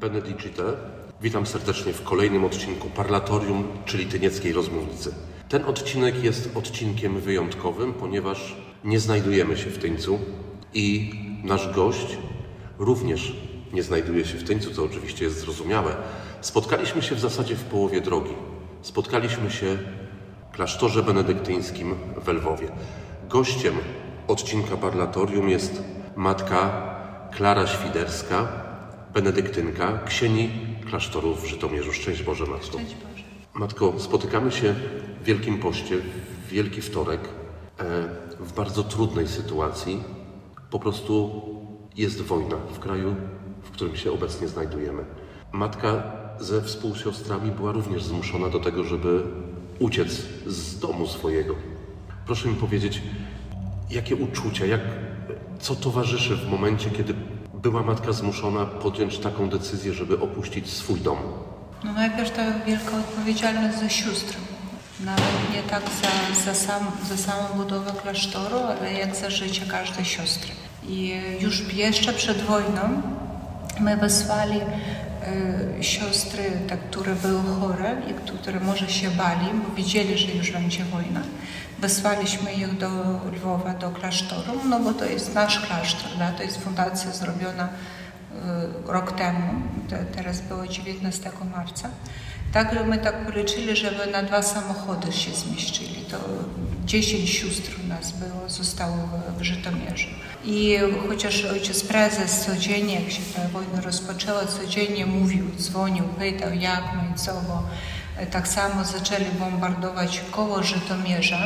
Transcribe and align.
Benedicite. 0.00 0.62
Witam 1.22 1.46
serdecznie 1.46 1.92
w 1.92 2.02
kolejnym 2.02 2.44
odcinku 2.44 2.90
Parlatorium, 2.90 3.64
czyli 3.84 4.06
Tynieckiej 4.06 4.52
Rozmównicy. 4.52 5.14
Ten 5.48 5.64
odcinek 5.64 6.24
jest 6.24 6.56
odcinkiem 6.56 7.20
wyjątkowym, 7.20 7.92
ponieważ 7.92 8.56
nie 8.84 9.00
znajdujemy 9.00 9.56
się 9.56 9.70
w 9.70 9.78
Tyńcu 9.78 10.18
i 10.74 11.14
nasz 11.44 11.74
gość 11.74 12.18
również 12.78 13.36
nie 13.72 13.82
znajduje 13.82 14.24
się 14.24 14.38
w 14.38 14.44
Tyńcu, 14.44 14.74
co 14.74 14.84
oczywiście 14.84 15.24
jest 15.24 15.40
zrozumiałe. 15.40 15.96
Spotkaliśmy 16.40 17.02
się 17.02 17.14
w 17.14 17.20
zasadzie 17.20 17.56
w 17.56 17.64
połowie 17.64 18.00
drogi. 18.00 18.34
Spotkaliśmy 18.82 19.50
się 19.50 19.78
w 20.48 20.54
klasztorze 20.54 21.02
benedyktyńskim 21.02 21.94
w 22.24 22.28
Lwowie. 22.28 22.68
Gościem 23.28 23.74
odcinka 24.28 24.76
Parlatorium 24.76 25.48
jest 25.48 25.82
matka 26.16 26.90
Klara 27.32 27.66
Świderska, 27.66 28.59
benedyktynka, 29.14 29.98
księgi 30.06 30.50
klasztoru 30.86 31.34
w 31.34 31.46
Żytomierzu. 31.46 31.92
Szczęść 31.92 32.22
Boże, 32.22 32.46
Matko. 32.46 32.66
Szczęść 32.66 32.94
Boże. 32.94 33.24
Matko, 33.54 33.94
spotykamy 33.98 34.52
się 34.52 34.74
w 35.22 35.24
Wielkim 35.24 35.58
Poście, 35.58 35.96
w 35.98 36.48
Wielki 36.50 36.82
Wtorek, 36.82 37.20
e, 37.78 37.84
w 38.40 38.52
bardzo 38.52 38.82
trudnej 38.82 39.28
sytuacji. 39.28 40.04
Po 40.70 40.78
prostu 40.78 41.42
jest 41.96 42.22
wojna 42.22 42.56
w 42.56 42.78
kraju, 42.78 43.14
w 43.62 43.70
którym 43.70 43.96
się 43.96 44.12
obecnie 44.12 44.48
znajdujemy. 44.48 45.04
Matka 45.52 46.02
ze 46.40 46.62
współsiostrami 46.62 47.50
była 47.50 47.72
również 47.72 48.04
zmuszona 48.04 48.48
do 48.48 48.60
tego, 48.60 48.84
żeby 48.84 49.22
uciec 49.78 50.08
z 50.46 50.78
domu 50.78 51.06
swojego. 51.06 51.54
Proszę 52.26 52.48
mi 52.48 52.54
powiedzieć, 52.54 53.02
jakie 53.90 54.16
uczucia, 54.16 54.66
jak, 54.66 54.80
co 55.58 55.76
towarzyszy 55.76 56.36
w 56.36 56.50
momencie, 56.50 56.90
kiedy 56.90 57.14
była 57.62 57.82
matka 57.82 58.12
zmuszona 58.12 58.66
podjąć 58.66 59.18
taką 59.18 59.48
decyzję, 59.48 59.92
żeby 59.92 60.20
opuścić 60.20 60.70
swój 60.70 61.00
dom? 61.00 61.18
No 61.84 61.92
najpierw 61.92 62.30
to 62.30 62.42
wielka 62.66 62.96
odpowiedzialność 62.96 63.78
za 63.78 63.88
sióstr. 63.88 64.36
Nawet 65.04 65.54
nie 65.54 65.62
tak 65.62 65.82
za, 65.82 66.44
za, 66.44 66.54
sam, 66.54 66.86
za 67.08 67.16
samą 67.16 67.48
budowę 67.56 67.92
klasztoru, 68.02 68.56
ale 68.56 68.92
jak 68.92 69.16
za 69.16 69.30
życie 69.30 69.66
każdej 69.66 70.04
siostry. 70.04 70.50
I 70.88 71.20
już 71.40 71.74
jeszcze 71.74 72.12
przed 72.12 72.42
wojną 72.42 73.02
my 73.80 73.96
wysłali 73.96 74.60
siostry, 75.80 76.42
te, 76.68 76.76
które 76.76 77.14
były 77.14 77.42
chore 77.60 77.96
i 78.10 78.34
które 78.38 78.60
może 78.60 78.88
się 78.88 79.10
bali, 79.10 79.46
bo 79.68 79.74
wiedzieli, 79.74 80.18
że 80.18 80.32
już 80.32 80.50
będzie 80.50 80.84
wojna. 80.84 81.20
Wysłaliśmy 81.78 82.52
ich 82.52 82.78
do 82.78 82.88
Lwowa, 83.32 83.74
do 83.74 83.90
klasztoru, 83.90 84.52
no 84.68 84.80
bo 84.80 84.94
to 84.94 85.04
jest 85.04 85.34
nasz 85.34 85.60
klasztor, 85.60 86.18
da? 86.18 86.32
to 86.32 86.42
jest 86.42 86.64
fundacja 86.64 87.12
zrobiona 87.12 87.68
e, 87.68 88.92
rok 88.92 89.12
temu, 89.12 89.62
te, 89.88 89.96
teraz 89.96 90.40
było 90.40 90.66
19 90.66 91.30
marca. 91.56 91.88
Tak, 92.52 92.86
my 92.86 92.98
tak 92.98 93.26
policzyli, 93.26 93.76
żeby 93.76 94.06
na 94.06 94.22
dwa 94.22 94.42
samochody 94.42 95.12
się 95.12 95.30
zmieścili. 95.30 96.04
To 96.10 96.16
10 96.84 97.30
sióstr 97.30 97.70
u 97.84 97.88
nas 97.88 98.12
było, 98.12 98.48
zostało 98.48 98.96
w, 99.38 99.42
Żytomierzu. 99.42 100.08
I 100.44 100.78
chociaż 101.08 101.44
ojciec 101.44 101.84
prezes 101.84 102.46
codziennie, 102.46 103.00
jak 103.00 103.10
się 103.10 103.22
ta 103.36 103.48
wojna 103.48 103.80
rozpoczęła, 103.80 104.46
codziennie 104.46 105.06
mówił, 105.06 105.46
dzwonił, 105.58 106.04
pytał 106.04 106.52
jak, 106.52 106.82
no 106.96 107.14
i 107.14 107.18
co, 107.18 107.32
bo 107.32 107.62
tak 108.30 108.48
samo 108.48 108.84
zaczęli 108.84 109.24
bombardować 109.38 110.20
koło 110.30 110.62
Żytomierza, 110.62 111.38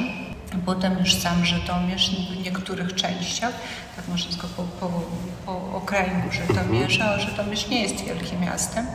potem 0.66 0.98
już 0.98 1.14
sam 1.14 1.44
Żytomierz 1.44 2.11
w 2.30 2.44
niektórych 2.44 2.94
częściach, 2.94 3.52
tak 3.96 4.08
można 4.08 4.30
tylko 4.30 4.46
po, 4.46 4.62
po, 4.62 5.02
po 5.46 5.77
okręgu 5.77 6.33
Żytomierza, 6.33 7.05
a 7.05 7.18
Żytomierz 7.18 7.68
nie 7.68 7.83
jest 7.83 8.05
wielkim 8.05 8.41
miastem. 8.41 8.86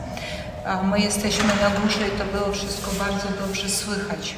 A 0.66 0.82
my 0.82 1.00
jesteśmy 1.00 1.44
na 1.44 1.70
górze 1.80 2.08
i 2.08 2.18
to 2.18 2.38
było 2.38 2.52
wszystko 2.52 2.90
bardzo 2.98 3.28
dobrze 3.46 3.68
słychać. 3.68 4.34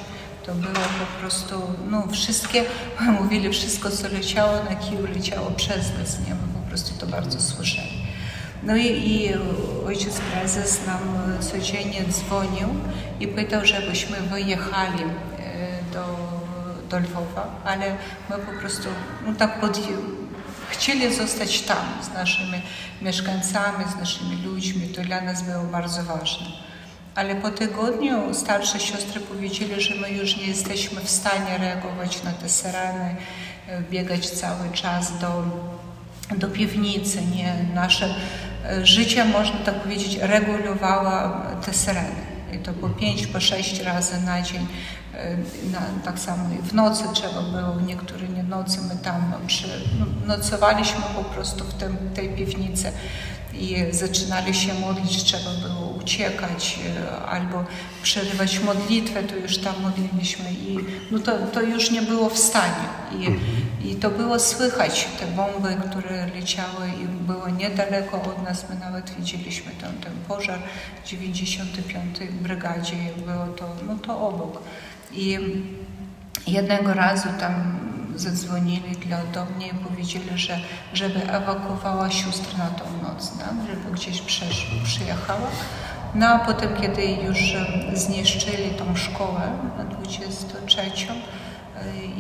To 0.47 0.55
było 0.55 0.75
po 0.75 1.21
prostu, 1.21 1.63
no 1.91 2.07
wszystkie, 2.13 2.65
mówili, 3.21 3.51
wszystko 3.51 3.91
co 3.91 4.09
leciało 4.09 4.53
na 4.71 4.77
kiju 4.77 5.07
leciało 5.15 5.51
przez 5.51 5.99
nas, 5.99 6.19
nie? 6.29 6.35
My 6.35 6.61
po 6.63 6.69
prostu 6.69 7.01
to 7.01 7.07
bardzo 7.07 7.41
słyszeli. 7.41 8.03
No 8.63 8.77
i, 8.77 8.87
i 8.87 9.35
ojciec 9.87 10.21
prezes 10.21 10.87
nam 10.87 11.01
codziennie 11.41 12.05
dzwonił 12.11 12.69
i 13.21 13.29
pytał, 13.29 13.65
żebyśmy 13.65 14.17
wyjechali 14.21 15.05
do, 15.93 16.05
do 16.91 16.99
Lwowa, 16.99 17.61
ale 17.65 17.97
my 18.31 18.37
po 18.39 18.61
prostu 18.61 18.89
no 19.27 19.35
tak 19.35 19.61
pod, 19.61 19.81
chcieli 20.73 21.15
zostać 21.15 21.61
tam 21.61 21.87
z 22.03 22.15
naszymi 22.15 22.63
mieszkańcami, 23.03 23.85
z 23.97 24.01
naszymi 24.01 24.43
ludźmi. 24.45 24.89
To 24.89 25.03
dla 25.03 25.21
nas 25.21 25.43
było 25.43 25.65
bardzo 25.65 26.03
ważne. 26.03 26.47
Ale 27.15 27.35
po 27.35 27.51
tygodniu 27.51 28.35
starsze 28.35 28.81
siostry 28.81 29.21
powiedzieli, 29.21 29.81
że 29.83 29.95
my 29.95 30.11
już 30.11 30.37
nie 30.37 30.47
jesteśmy 30.47 31.01
w 31.01 31.11
stanie 31.11 31.59
reagować 31.59 32.23
na 32.23 32.33
te 32.33 32.49
syreny, 32.49 33.17
biegać 33.91 34.31
cały 34.31 34.71
czas 34.73 35.19
do, 35.19 35.45
do 36.37 36.49
piwnicy. 36.49 37.23
Nie? 37.37 37.55
Nasze 37.75 38.15
życie, 38.83 39.25
można 39.25 39.59
tak 39.59 39.75
powiedzieć, 39.75 40.19
regulowała 40.21 41.47
te 41.67 41.73
syreny. 41.73 42.33
I 42.53 42.59
to 42.59 42.73
po 42.73 42.89
pięć, 42.89 43.27
po 43.27 43.41
sześć 43.41 43.81
razy 43.81 44.21
na 44.21 44.43
dzień. 44.43 44.67
Na, 45.73 45.81
tak 46.05 46.19
samo 46.19 46.55
i 46.55 46.63
w 46.63 46.75
nocy 46.75 47.05
trzeba 47.15 47.43
było, 47.43 47.81
niektóre 47.87 48.29
nie 48.29 48.43
nocy 48.43 48.79
my 48.89 48.97
tam 49.03 49.33
przy, 49.47 49.69
nocowaliśmy 50.27 51.03
po 51.17 51.25
prostu 51.25 51.65
w 51.65 51.75
tym, 51.75 51.97
tej 52.15 52.29
piwnicy 52.29 52.93
i 53.55 53.77
zaczynali 53.91 54.55
się 54.55 54.75
modlić, 54.75 55.25
trzeba 55.25 55.51
było 55.51 55.91
uciekać 55.91 56.79
albo 57.29 57.65
przerywać 58.03 58.61
modlitwę, 58.61 59.23
to 59.23 59.37
już 59.37 59.59
tam 59.59 59.75
modliliśmy 59.83 60.53
i 60.53 60.79
no 61.11 61.19
to, 61.19 61.39
to 61.39 61.63
już 61.63 61.91
nie 61.91 62.03
było 62.03 62.31
w 62.31 62.39
stanie. 62.39 62.89
I, 63.19 63.39
I 63.91 63.97
to 63.97 64.11
było 64.11 64.39
słychać, 64.39 65.09
te 65.21 65.27
bomby, 65.27 65.77
które 65.91 66.27
leciały 66.27 66.89
i 67.03 67.27
było 67.27 67.49
niedaleko 67.49 68.23
od 68.23 68.43
nas, 68.43 68.65
my 68.71 68.77
nawet 68.77 69.11
widzieliśmy 69.11 69.73
ten, 69.81 69.93
ten 69.93 70.13
pożar 70.29 70.59
w 71.05 71.09
95. 71.09 72.19
brygadzie, 72.31 72.97
było 73.27 73.47
to, 73.47 73.69
no 73.87 73.97
to 74.07 74.29
obok. 74.29 74.63
I 75.15 75.39
jednego 76.47 76.95
razu 76.95 77.29
tam 77.41 77.81
zadzwonili 78.17 78.97
do 79.33 79.45
mnie 79.45 79.67
i 79.67 79.75
powiedzieli, 79.75 80.39
że 80.39 80.61
żeby 80.95 81.31
ewakuowała 81.31 82.11
sióstr 82.11 82.59
na 82.59 82.67
tą 82.67 82.85
noc, 83.03 83.39
tak? 83.39 83.55
żeby 83.71 83.95
gdzieś 83.97 84.21
przesz, 84.21 84.67
przyjechała. 84.85 85.51
No 86.15 86.29
a 86.29 86.39
potem, 86.39 86.69
kiedy 86.81 87.03
już 87.03 87.39
zniszczyli 87.95 88.71
tą 88.79 88.97
szkołę 88.97 89.53
na 89.79 89.85
23, 89.85 90.81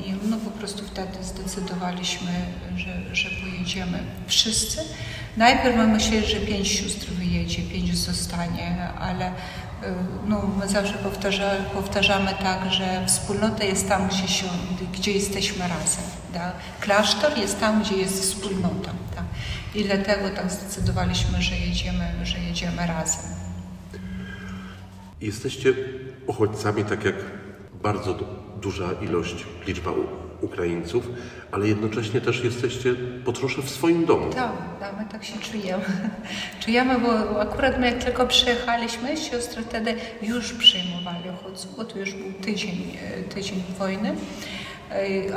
i 0.06 0.14
no 0.30 0.36
po 0.36 0.50
prostu 0.50 0.84
wtedy 0.84 1.24
zdecydowaliśmy, 1.24 2.32
że, 2.76 3.14
że 3.14 3.28
pojedziemy 3.30 3.98
wszyscy. 4.26 4.80
Najpierw 5.36 5.76
my 5.76 5.86
myśleli, 5.86 6.26
że 6.26 6.36
pięć 6.36 6.68
sióstr 6.68 7.06
wyjedzie, 7.06 7.62
pięć 7.62 7.96
zostanie, 7.96 8.88
ale 9.00 9.32
no, 10.26 10.50
my 10.60 10.68
zawsze 10.68 10.94
powtarza, 10.94 11.50
powtarzamy 11.74 12.34
tak, 12.42 12.72
że 12.72 13.06
wspólnota 13.06 13.64
jest 13.64 13.88
tam, 13.88 14.08
gdzie, 14.08 14.28
się, 14.28 14.46
gdzie 14.92 15.12
jesteśmy 15.12 15.68
razem. 15.68 16.04
Tak? 16.32 16.52
Klasztor 16.80 17.38
jest 17.38 17.60
tam, 17.60 17.82
gdzie 17.82 17.96
jest 17.96 18.22
wspólnota. 18.22 18.90
Tak? 19.14 19.24
I 19.74 19.84
dlatego 19.84 20.30
tak 20.30 20.50
zdecydowaliśmy, 20.50 21.42
że 21.42 21.56
jedziemy, 21.56 22.04
że 22.22 22.38
jedziemy 22.38 22.86
razem. 22.86 23.30
Jesteście 25.20 25.74
uchodźcami, 26.26 26.84
tak 26.84 27.04
jak 27.04 27.14
bardzo 27.82 28.14
duża 28.60 28.92
ilość, 29.02 29.46
liczba 29.66 29.90
Ukraińców, 30.42 31.08
ale 31.52 31.68
jednocześnie 31.68 32.20
też 32.20 32.44
jesteście 32.44 32.94
po 33.24 33.32
trosze 33.32 33.62
w 33.62 33.70
swoim 33.70 34.04
domu. 34.06 34.32
Tak, 34.34 34.52
tak, 34.80 34.94
my 34.98 35.06
tak 35.12 35.24
się 35.24 35.38
czujemy. 35.38 35.84
czujemy, 36.64 36.98
bo 36.98 37.40
akurat 37.40 37.80
my 37.80 37.86
jak 37.86 38.04
tylko 38.04 38.26
przyjechaliśmy, 38.26 39.16
siostry 39.16 39.62
wtedy 39.62 39.94
już 40.22 40.52
przyjmowali 40.52 41.30
uchodźców, 41.30 41.76
bo 41.76 41.84
to 41.84 41.98
już 41.98 42.12
był 42.12 42.32
tydzień, 42.32 42.96
tydzień 43.34 43.62
wojny. 43.78 44.14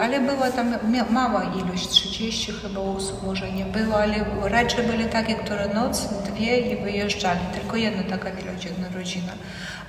Ale 0.01 0.19
była 0.19 0.51
tam 0.51 0.75
mała 1.09 1.43
ilość, 1.43 1.89
30 1.89 2.51
chyba 2.51 2.79
osób 2.79 3.23
może 3.23 3.51
nie 3.51 3.65
było, 3.65 3.95
ale 3.95 4.25
raczej 4.43 4.85
byli 4.85 5.05
takie, 5.05 5.35
które 5.35 5.73
noc, 5.73 6.07
dwie 6.23 6.57
i 6.57 6.83
wyjeżdżali. 6.83 7.39
Tylko 7.53 7.77
jedna 7.77 8.03
taka 8.03 8.31
wielodzietna 8.31 8.87
rodzina. 8.95 9.31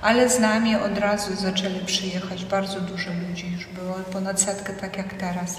Ale 0.01 0.29
z 0.29 0.39
nami 0.39 0.75
od 0.75 0.97
razu 0.97 1.35
zaczęli 1.35 1.79
przyjechać 1.85 2.45
bardzo 2.45 2.81
dużo 2.81 3.09
ludzi, 3.29 3.51
już 3.51 3.65
było 3.65 3.93
ponad 3.93 4.41
setkę, 4.41 4.73
tak 4.73 4.97
jak 4.97 5.13
teraz. 5.13 5.57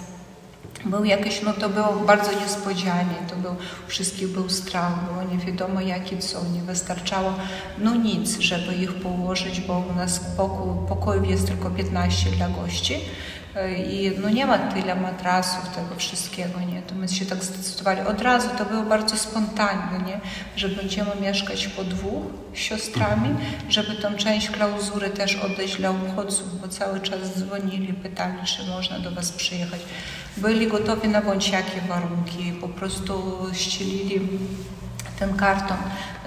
Był 0.85 1.05
jakiś, 1.05 1.43
no 1.43 1.53
to 1.53 1.69
było 1.69 1.93
bardzo 1.93 2.41
niespodzianie, 2.41 3.15
to 3.29 3.37
był, 3.37 3.57
wszystkich 3.87 4.29
był 4.29 4.49
strach, 4.49 4.93
było 5.05 5.23
nie 5.23 5.47
wiadomo 5.47 5.81
jakie 5.81 6.19
co, 6.19 6.45
nie 6.55 6.61
wystarczało 6.61 7.35
no 7.79 7.95
nic, 7.95 8.39
żeby 8.39 8.75
ich 8.75 8.95
położyć, 8.95 9.61
bo 9.61 9.85
u 9.93 9.95
nas 9.95 10.21
pokój, 10.37 10.89
pokojów 10.89 11.31
jest 11.31 11.47
tylko 11.47 11.71
15 11.71 12.31
dla 12.31 12.49
gości 12.49 13.01
i 13.67 14.13
no 14.23 14.31
nie 14.31 14.47
ma 14.47 14.59
tyle 14.59 14.95
matrasów, 14.95 15.69
tego 15.69 15.97
wszystkiego, 15.97 16.61
nie? 16.61 16.83
To 16.83 16.95
my 16.95 17.09
się 17.09 17.27
tak 17.27 17.45
zdecydowali. 17.45 18.01
Od 18.01 18.21
razu 18.23 18.49
to 18.59 18.65
było 18.65 18.83
bardzo 18.83 19.17
spontaniczne, 19.17 19.99
nie? 20.07 20.21
Że 20.57 20.69
będziemy 20.69 21.11
mieszkać 21.21 21.67
po 21.69 21.85
dwóch 21.85 22.23
siostrami, 22.55 23.29
żeby 23.69 23.95
tą 23.95 24.15
część 24.15 24.51
klauzury 24.51 25.11
też 25.11 25.37
oddać 25.37 25.77
dla 25.77 25.91
uchodźców, 25.91 26.61
bo 26.61 26.69
cały 26.69 27.01
czas 27.01 27.21
dzwonili, 27.39 27.93
pytali, 27.93 28.39
czy 28.45 28.67
można 28.67 28.99
do 28.99 29.11
was 29.11 29.33
przyjechać. 29.33 29.81
Byli 30.37 30.67
gotowi 30.67 31.09
na 31.09 31.23
bądź 31.23 31.49
jakie 31.49 31.81
warunki, 31.89 32.53
po 32.61 32.69
prostu 32.69 33.47
ścielili 33.53 34.21
ten 35.19 35.37
karton 35.37 35.77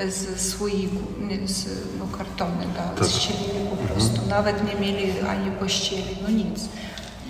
z 0.10 0.50
słoiku, 0.52 0.98
z 1.46 1.66
no, 2.00 2.18
kartony, 2.18 2.66
da, 2.76 2.84
Tak. 2.84 3.08
ścielili 3.08 3.70
po 3.70 3.76
prostu. 3.76 4.22
Nawet 4.30 4.74
nie 4.74 4.80
mieli 4.82 5.12
ani 5.30 5.52
pościeli, 5.52 6.16
no 6.24 6.30
nic. 6.30 6.70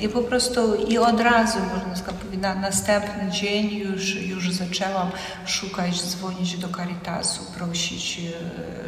I 0.01 0.09
po 0.09 0.21
prostu 0.21 0.75
i 0.75 0.98
od 0.98 1.19
razu, 1.19 1.57
można 1.74 2.13
powiedzieć, 2.13 2.42
następny 2.62 3.31
dzień 3.31 3.69
już, 3.69 4.15
już 4.15 4.51
zaczęłam 4.51 5.12
szukać, 5.45 6.03
dzwonić 6.03 6.57
do 6.57 6.69
Caritasu, 6.69 7.42
prosić, 7.57 8.19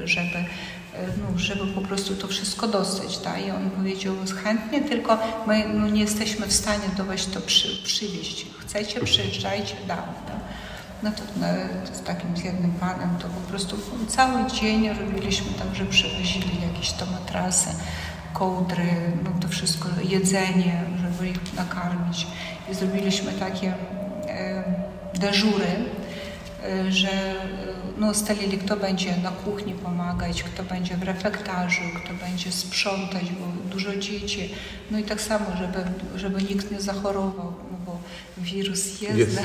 e, 0.02 0.08
żeby, 0.08 0.38
e, 0.38 0.46
no, 1.18 1.38
żeby 1.40 1.68
po 1.68 1.82
prostu 1.82 2.16
to 2.16 2.28
wszystko 2.28 2.68
dostać. 2.68 3.18
Tak? 3.18 3.46
I 3.48 3.52
on 3.52 3.70
powiedział 3.70 4.16
chętnie, 4.44 4.82
tylko 4.82 5.18
my 5.48 5.66
no, 5.74 5.90
nie 5.90 6.02
jesteśmy 6.02 6.48
w 6.48 6.54
stanie 6.54 6.90
do 6.98 7.06
Was 7.06 7.28
to 7.28 7.42
przy, 7.42 7.84
przywieźć. 7.84 8.46
Chcecie, 8.60 9.02
przyjeżdżajcie, 9.02 9.76
damy. 9.88 10.14
Tak? 10.28 10.40
No 11.04 11.12
to 11.12 11.22
no, 11.36 11.48
z 11.94 12.02
takim 12.02 12.38
z 12.38 12.44
jednym 12.44 12.72
panem 12.72 13.10
to 13.20 13.28
po 13.28 13.50
prostu 13.50 13.78
cały 14.08 14.52
dzień 14.52 14.90
robiliśmy 14.90 15.54
tak, 15.54 15.76
że 15.76 15.86
przywozili 15.86 16.62
jakieś 16.74 16.92
to 16.92 17.06
matrasy 17.06 17.70
kołdry, 18.34 18.88
no 19.24 19.32
to 19.42 19.48
wszystko, 19.48 19.90
jedzenie, 20.10 20.84
żeby 21.02 21.30
ich 21.30 21.54
nakarmić. 21.54 22.28
I 22.72 22.74
zrobiliśmy 22.74 23.32
takie 23.32 23.74
e, 24.28 24.64
dyżury, 25.14 25.68
e, 26.64 26.92
że 26.92 27.12
e, 27.12 27.36
no, 27.98 28.10
ustalili, 28.10 28.58
kto 28.58 28.78
będzie 28.78 29.18
na 29.18 29.32
kuchni 29.32 29.74
pomagać, 29.74 30.44
kto 30.44 30.64
będzie 30.64 30.98
w 30.98 31.04
refektarzu, 31.04 31.82
kto 32.04 32.14
będzie 32.26 32.52
sprzątać, 32.52 33.24
bo 33.24 33.70
dużo 33.72 33.96
dzieci. 33.96 34.50
No 34.92 35.00
i 35.00 35.04
tak 35.04 35.22
samo, 35.22 35.46
żeby, 35.58 35.80
żeby 36.16 36.44
nikt 36.44 36.72
nie 36.72 36.82
zachorował, 36.82 37.54
no 37.72 37.78
bo 37.86 37.98
wirus 38.38 39.02
jest, 39.02 39.18
Jest. 39.18 39.42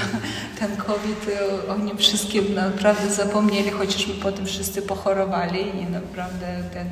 ten 0.60 0.76
COVID, 0.76 1.26
oni 1.70 1.96
wszystkie 1.96 2.42
naprawdę 2.42 3.10
zapomnieli, 3.10 3.70
chociaż 3.70 4.06
my 4.06 4.14
potem 4.14 4.46
wszyscy 4.46 4.82
pochorowali 4.82 5.60
i 5.60 5.84
naprawdę 5.90 6.62
ten 6.72 6.88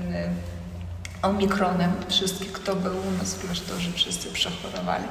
omikronem 1.26 1.93
wszystkich, 2.08 2.52
kto 2.52 2.76
był 2.76 2.93
u 2.93 3.19
nas 3.19 3.34
w 3.34 3.46
klasztorze, 3.46 3.93
wszyscy 3.93 4.32
przechorowali. 4.32 5.05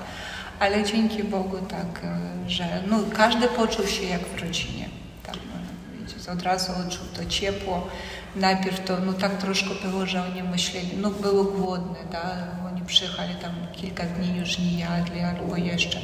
Ale 0.59 0.83
dzięki 0.83 1.23
Bogu 1.23 1.57
tak, 1.57 2.03
y, 2.45 2.49
że 2.49 2.83
no, 2.87 2.99
każdy 3.13 3.47
poczuł 3.47 3.87
się 3.87 4.03
jak 4.03 4.21
w 4.21 4.41
rodzinie. 4.41 4.89
Tak 5.23 5.35
można 5.35 5.73
powiedzieć. 5.91 6.27
Od 6.29 6.41
razu 6.41 6.71
odczuł 6.71 7.05
to 7.15 7.25
ciepło. 7.25 7.87
Najpierw 8.35 8.85
to 8.85 8.97
no, 9.05 9.13
tak 9.13 9.37
troszkę 9.37 9.69
było, 9.89 10.05
że 10.05 10.23
oni 10.23 10.43
myśleli, 10.43 10.97
no 10.97 11.09
były 11.09 11.51
głodne, 11.51 11.99
da? 12.11 12.37
Przyjechali 12.85 13.35
tam 13.35 13.51
kilka 13.75 14.03
dni 14.03 14.37
już 14.39 14.59
nie 14.59 14.79
jadli, 14.79 15.19
albo 15.19 15.57
jeszcze 15.57 15.99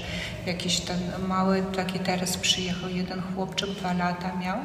jakiś 0.46 0.80
ten 0.80 1.00
mały 1.28 1.64
taki 1.76 2.00
teraz 2.00 2.38
przyjechał, 2.38 2.90
jeden 2.90 3.22
chłopczyk 3.22 3.70
dwa 3.70 3.94
lata 3.94 4.36
miał, 4.36 4.58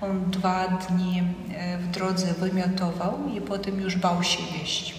on 0.00 0.30
dwa 0.30 0.68
dni 0.68 1.22
e, 1.54 1.78
w 1.78 1.90
drodze 1.90 2.34
wymiotował 2.34 3.18
i 3.36 3.40
potem 3.40 3.80
już 3.80 3.96
bał 3.96 4.22
się 4.22 4.42
jeść. 4.60 4.94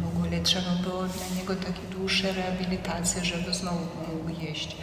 W 0.00 0.16
ogóle 0.16 0.40
trzeba 0.40 0.70
było 0.82 1.02
dla 1.02 1.36
niego 1.36 1.56
takie 1.56 1.82
dłuższe 1.90 2.32
rehabilitacje, 2.32 3.24
żeby 3.24 3.54
znowu 3.54 3.78
mógł 3.78 4.40
jeść. 4.42 4.76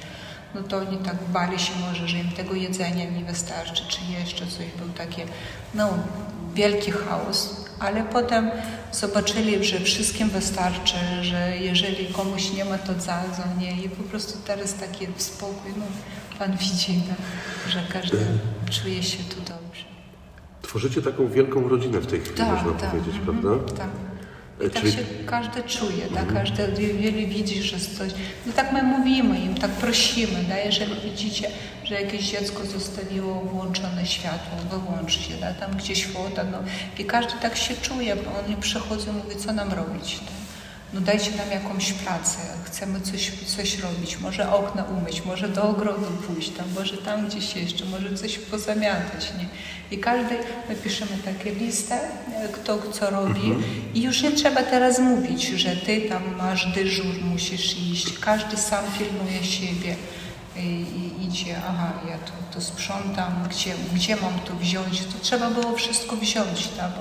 No 0.55 0.63
to 0.63 0.77
oni 0.77 0.97
tak 0.97 1.15
bali 1.33 1.59
się 1.59 1.71
może, 1.89 2.07
że 2.07 2.17
im 2.17 2.31
tego 2.31 2.55
jedzenia 2.55 3.05
nie 3.09 3.25
wystarczy, 3.25 3.83
czy 3.87 3.99
jeszcze 4.19 4.47
coś. 4.47 4.65
Był 4.79 4.89
taki, 4.89 5.21
no, 5.73 5.89
wielki 6.53 6.91
chaos. 6.91 7.66
Ale 7.79 8.03
potem 8.03 8.51
zobaczyli, 8.91 9.63
że 9.65 9.79
wszystkim 9.79 10.29
wystarczy, 10.29 10.95
że 11.21 11.57
jeżeli 11.57 12.13
komuś 12.13 12.53
nie 12.53 12.65
ma, 12.65 12.77
to 12.77 12.93
dadzą, 12.93 13.43
nie? 13.59 13.83
I 13.83 13.89
po 13.89 14.03
prostu 14.03 14.39
teraz 14.45 14.73
taki 14.73 15.07
spokój, 15.17 15.71
no, 15.77 15.85
Pan 16.39 16.57
widzi, 16.57 17.01
tak, 17.09 17.17
że 17.71 17.79
każdy 17.93 18.17
czuje 18.69 19.03
się 19.03 19.23
tu 19.23 19.35
dobrze. 19.35 19.83
Tworzycie 20.61 21.01
taką 21.01 21.27
wielką 21.27 21.67
rodzinę 21.67 21.99
w 21.99 22.07
tej 22.07 22.19
chwili, 22.21 22.43
można 22.43 22.71
powiedzieć, 22.71 23.15
mhm, 23.15 23.41
prawda? 23.41 23.73
Tak. 23.73 24.06
E, 24.61 24.65
I 24.65 24.69
tak 24.69 24.81
czyli- 24.81 24.93
się 24.93 25.03
każdy 25.25 25.63
czuje, 25.63 26.05
tak? 26.15 26.33
każdy 26.33 26.67
wiele 26.93 27.27
widzi, 27.27 27.63
że 27.63 27.79
coś. 27.79 28.11
No 28.45 28.53
tak 28.53 28.73
my 28.73 28.83
mówimy 28.83 29.39
im, 29.39 29.55
tak 29.55 29.71
prosimy, 29.71 30.43
da? 30.49 30.57
jeżeli 30.57 30.95
widzicie, 31.09 31.49
że 31.83 32.01
jakieś 32.01 32.31
dziecko 32.31 32.65
zostawiło 32.65 33.33
włączone 33.41 34.05
światło, 34.05 34.57
wyłączcie, 34.79 35.37
da? 35.41 35.53
tam 35.53 35.77
gdzieś 35.77 36.07
woda, 36.07 36.43
no 36.43 36.57
i 36.99 37.05
każdy 37.05 37.33
tak 37.41 37.57
się 37.57 37.73
czuje, 37.75 38.15
bo 38.15 38.39
oni 38.45 38.55
przychodzą 38.57 39.11
i 39.11 39.15
mówią, 39.15 39.39
co 39.39 39.53
nam 39.53 39.73
robić. 39.73 40.19
Da? 40.19 40.36
No 40.93 41.01
dajcie 41.01 41.31
nam 41.31 41.51
jakąś 41.51 41.93
pracę, 41.93 42.37
chcemy 42.63 43.01
coś, 43.01 43.31
coś 43.45 43.79
robić, 43.79 44.19
może 44.19 44.51
okna 44.51 44.83
umyć, 44.83 45.25
może 45.25 45.49
do 45.49 45.63
ogrodu 45.63 46.05
pójść, 46.27 46.49
tam, 46.49 46.65
może 46.75 46.97
tam 46.97 47.27
gdzieś 47.27 47.55
jeszcze, 47.55 47.85
może 47.85 48.13
coś 48.13 48.37
pozamiatać, 48.37 49.33
nie? 49.37 49.45
I 49.91 49.99
każdy, 49.99 50.37
my 50.69 50.75
piszemy 50.75 51.11
takie 51.25 51.55
listę, 51.55 51.99
e, 52.35 52.47
kto 52.47 52.91
co 52.91 53.09
robi. 53.09 53.53
I 53.93 54.01
już 54.01 54.21
nie 54.21 54.31
trzeba 54.31 54.63
teraz 54.63 54.99
mówić, 54.99 55.43
że 55.43 55.75
ty 55.75 56.01
tam 56.01 56.35
masz 56.35 56.73
dyżur, 56.73 57.15
musisz 57.23 57.77
iść, 57.77 58.19
każdy 58.19 58.57
sam 58.57 58.85
pilnuje 58.97 59.43
siebie. 59.43 59.95
I, 60.57 60.85
idzie, 61.27 61.55
aha, 61.69 61.93
ja 62.09 62.17
tu, 62.17 62.31
tu 62.53 62.61
sprzątam, 62.61 63.47
gdzie, 63.49 63.73
gdzie 63.93 64.15
mam 64.15 64.39
to 64.39 64.55
wziąć, 64.55 64.99
to 64.99 65.19
trzeba 65.21 65.49
było 65.49 65.75
wszystko 65.75 66.15
wziąć, 66.15 66.67
tak? 66.67 66.91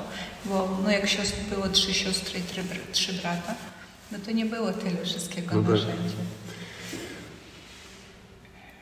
bo, 0.44 0.68
bo 0.68 0.78
no 0.82 0.90
jak 0.90 1.08
siostr, 1.08 1.36
było 1.50 1.68
trzy 1.68 1.94
siostry 1.94 2.40
i 2.40 2.42
trzy, 2.42 2.62
trzy 2.92 3.12
brata, 3.12 3.54
no 4.12 4.18
to 4.26 4.30
nie 4.32 4.46
było 4.46 4.72
tyle 4.72 5.04
wszystkiego 5.04 5.54
No 5.56 5.62
tak. 5.62 5.70
narzędzi. 5.70 6.14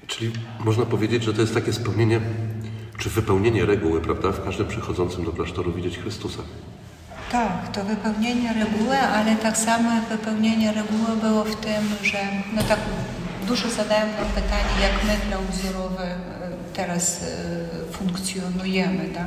Czyli 0.07 0.33
można 0.59 0.87
powiedzieć, 0.87 1.23
że 1.25 1.35
to 1.35 1.41
jest 1.41 1.55
takie 1.55 1.73
spełnienie, 1.73 2.21
czy 2.99 3.11
wypełnienie 3.11 3.67
reguły, 3.67 4.01
prawda? 4.01 4.33
W 4.33 4.45
każdym 4.45 4.67
przychodzącym 4.69 5.25
do 5.25 5.33
klasztoru 5.33 5.73
widzieć 5.73 5.99
Chrystusa. 5.99 6.43
Tak, 7.33 7.73
to 7.73 7.85
wypełnienie 7.85 8.53
reguły, 8.53 8.99
ale 8.99 9.37
tak 9.37 9.57
samo 9.57 9.91
wypełnienie 10.11 10.73
reguły 10.73 11.17
było 11.21 11.45
w 11.45 11.57
tym, 11.57 11.85
że 12.03 12.19
no 12.55 12.63
tak 12.63 12.79
dużo 13.47 13.71
zadają 13.71 14.07
nam 14.07 14.27
pytanie, 14.35 14.75
jak 14.83 15.05
my 15.05 15.17
klauzurowe 15.29 16.05
e, 16.05 16.17
teraz 16.75 17.23
e, 17.23 17.93
funkcjonujemy. 17.93 19.09
Tak? 19.15 19.27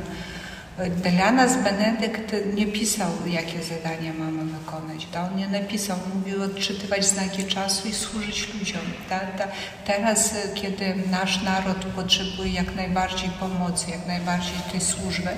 Dla 0.86 1.32
nas 1.32 1.56
Benedykt 1.56 2.34
nie 2.54 2.66
pisał, 2.66 3.10
jakie 3.26 3.62
zadania 3.62 4.12
mamy 4.12 4.44
wykonać. 4.44 5.06
Tak? 5.12 5.30
On 5.32 5.36
nie 5.38 5.48
napisał, 5.48 5.98
mówił 6.14 6.42
odczytywać 6.42 7.04
znaki 7.06 7.44
czasu 7.44 7.88
i 7.88 7.94
służyć 7.94 8.54
ludziom. 8.54 8.80
Tak? 9.08 9.38
Ta- 9.38 9.48
Teraz, 9.86 10.34
e, 10.34 10.48
kiedy 10.54 10.94
nasz 11.10 11.42
naród 11.42 11.84
potrzebuje 11.84 12.52
jak 12.52 12.74
najbardziej 12.74 13.30
pomocy, 13.30 13.90
jak 13.90 14.06
najbardziej 14.06 14.54
tej 14.72 14.80
służby, 14.80 15.28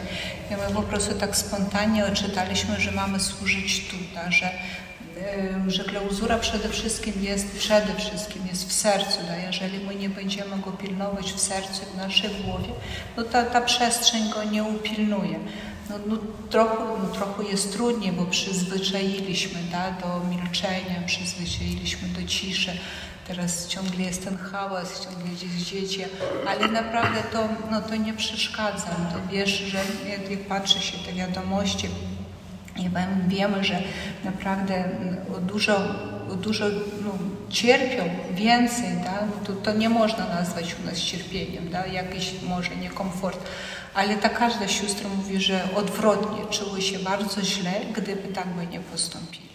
my 0.51 0.75
po 0.75 0.83
prostu 0.83 1.15
tak 1.15 1.37
spontaninie 1.37 2.05
odczytaliśmy, 2.07 2.81
że 2.81 2.93
mamy 2.93 3.21
służyć 3.21 3.89
tu, 3.91 3.97
tak? 4.15 4.33
że 4.33 4.51
że 5.67 5.85
klauzura 5.85 6.39
przede 6.39 6.69
wszystkim 6.69 7.15
jest, 7.21 7.59
przede 7.59 7.95
wszystkim 7.95 8.47
jest 8.47 8.69
w 8.69 8.73
sercu. 8.73 9.19
Da? 9.29 9.37
Jeżeli 9.37 9.85
my 9.85 9.95
nie 9.95 10.09
będziemy 10.09 10.59
go 10.59 10.71
pilnować 10.73 11.33
w 11.33 11.41
sercu, 11.41 11.85
w 11.95 11.97
naszej 11.97 12.31
głowie, 12.31 12.69
no 13.17 13.23
ta, 13.23 13.45
ta 13.45 13.61
przestrzeń 13.61 14.31
go 14.31 14.45
nie 14.45 14.65
upilnuje. 14.65 15.39
No, 15.91 15.97
no, 16.07 16.17
trochę, 16.51 16.77
no, 17.03 17.09
trochę 17.09 17.45
jest 17.45 17.73
trudniej, 17.73 18.13
bo 18.13 18.27
przyzwyczailiśmy 18.27 19.61
da? 19.73 19.91
do 19.91 20.21
milczenia, 20.25 21.03
przyzwyczailiśmy 21.07 22.09
do 22.09 22.29
ciszy. 22.29 22.79
Teraz 23.29 23.69
ciągle 23.69 24.05
jest 24.05 24.25
ten 24.25 24.37
hałas, 24.37 25.05
ciągle 25.05 25.25
gdzieś 25.25 25.51
dzieci, 25.51 26.05
ale 26.47 26.69
naprawdę 26.69 27.23
to, 27.33 27.49
no, 27.71 27.81
to 27.81 27.97
nie 27.97 28.15
przeszkadza. 28.15 28.87
To 28.87 29.33
wiesz, 29.33 29.51
że 29.51 29.79
jak 30.31 30.41
patrzy 30.49 30.81
się 30.81 30.99
te 30.99 31.13
wiadomości, 31.13 31.89
i 32.77 32.91
wiemy, 33.29 33.65
że 33.65 33.83
naprawdę 34.25 34.75
mm, 34.75 35.47
dużo, 35.47 35.81
dużo 36.43 36.65
no, 37.05 37.13
cierpią 37.49 38.05
więcej? 38.35 38.89
No 39.05 39.47
to, 39.47 39.53
to 39.53 39.73
nie 39.73 39.89
można 39.89 40.29
nazwać 40.29 40.77
u 40.83 40.87
nas 40.87 40.99
cierpieniem, 40.99 41.69
tak? 41.69 41.93
jakiś 41.93 42.33
może 42.49 42.77
niekomfort, 42.77 43.41
ale 43.95 44.17
ta 44.17 44.29
każda 44.29 44.69
siostra 44.69 45.09
mówi, 45.17 45.41
że 45.41 45.69
odwrotnie 45.77 46.47
czuły 46.51 46.83
się 46.83 46.99
bardzo 46.99 47.43
źle, 47.43 47.73
gdyby 47.97 48.29
tak 48.29 48.49
by 48.49 48.67
nie 48.67 48.81
postąpili. 48.81 49.51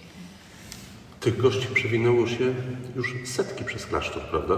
Tych 1.19 1.41
gości 1.41 1.67
przewinęło 1.73 2.27
się 2.27 2.53
już 2.95 3.15
setki 3.25 3.63
przez 3.63 3.85
klasztor, 3.85 4.21
prawda? 4.21 4.55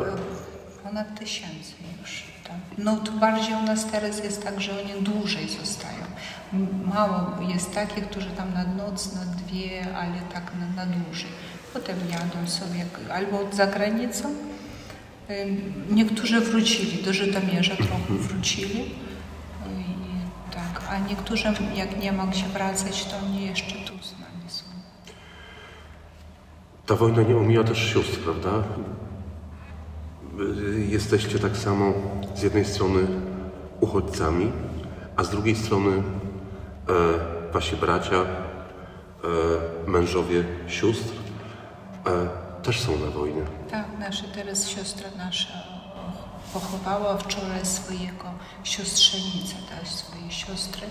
Ponad 0.83 1.19
tysięcy 1.19 1.73
już. 2.01 2.23
Tak? 2.43 2.55
No 2.77 2.95
to 2.95 3.11
bardziej 3.11 3.53
u 3.53 3.61
nas 3.61 3.91
teraz 3.91 4.23
jest 4.23 4.43
tak, 4.43 4.61
że 4.61 4.71
oni 4.71 5.03
dłużej 5.03 5.49
zostają. 5.49 6.03
Mało 6.95 7.37
jest 7.47 7.73
takich, 7.73 8.09
którzy 8.09 8.29
tam 8.29 8.53
na 8.53 8.63
noc, 8.63 9.15
na 9.15 9.25
dwie, 9.25 9.95
ale 9.95 10.21
tak 10.33 10.51
na, 10.59 10.85
na 10.85 10.91
dłużej. 10.91 11.29
potem 11.73 11.95
jadą 12.11 12.49
sobie 12.49 12.85
albo 13.13 13.55
za 13.55 13.67
granicą. 13.67 14.29
Niektórzy 15.89 16.41
wrócili, 16.41 17.03
do 17.03 17.13
Żytomierza 17.13 17.75
trochę 17.75 18.13
wrócili. 18.19 18.81
I 19.69 20.53
tak, 20.53 20.83
a 20.89 20.99
niektórzy 21.09 21.53
jak 21.75 21.99
nie 21.99 22.11
mogli 22.11 22.39
się 22.39 22.47
wracać, 22.47 23.05
to 23.05 23.17
oni 23.17 23.45
jeszcze 23.45 23.75
tu 23.75 24.03
z 24.03 24.11
nami 24.11 24.47
są. 24.47 24.63
Ta 26.85 26.95
wojna 26.95 27.21
nie 27.21 27.37
omija 27.37 27.63
też 27.63 27.93
sióstr, 27.93 28.19
prawda? 28.19 28.63
Jesteście 30.89 31.39
tak 31.39 31.57
samo 31.57 31.93
z 32.35 32.41
jednej 32.43 32.65
strony 32.65 33.07
uchodźcami, 33.79 34.51
a 35.15 35.23
z 35.23 35.29
drugiej 35.29 35.55
strony 35.55 36.03
e, 36.89 37.53
wasi 37.53 37.75
bracia, 37.75 38.15
e, 38.15 38.25
mężowie 39.89 40.43
sióstr 40.67 41.13
e, 42.05 42.63
też 42.63 42.79
są 42.81 42.91
na 42.97 43.11
wojnie. 43.11 43.41
Tak, 43.71 43.85
nasza 43.99 44.23
teraz 44.35 44.67
siostra 44.67 45.09
nasza 45.17 45.77
pochowała 46.53 47.17
wczoraj 47.17 47.65
swojego 47.65 48.25
siostrzenicę, 48.63 49.55
tak, 49.69 49.87
swojej 49.87 50.31
siostry, 50.31 50.87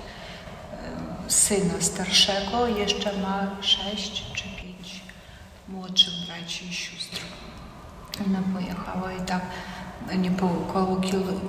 syna 1.28 1.74
starszego, 1.80 2.66
jeszcze 2.66 3.12
ma 3.18 3.62
sześć 3.62 4.32
czy 4.34 4.44
pięć 4.44 5.02
młodszych 5.68 6.14
braci 6.26 6.68
i 6.68 6.74
sióstr. 6.74 7.20
Ona 8.26 8.42
pojechała 8.54 9.12
i 9.12 9.26
tak 9.26 9.42
nie 10.18 10.30
po 10.30 10.48
koło 10.48 11.00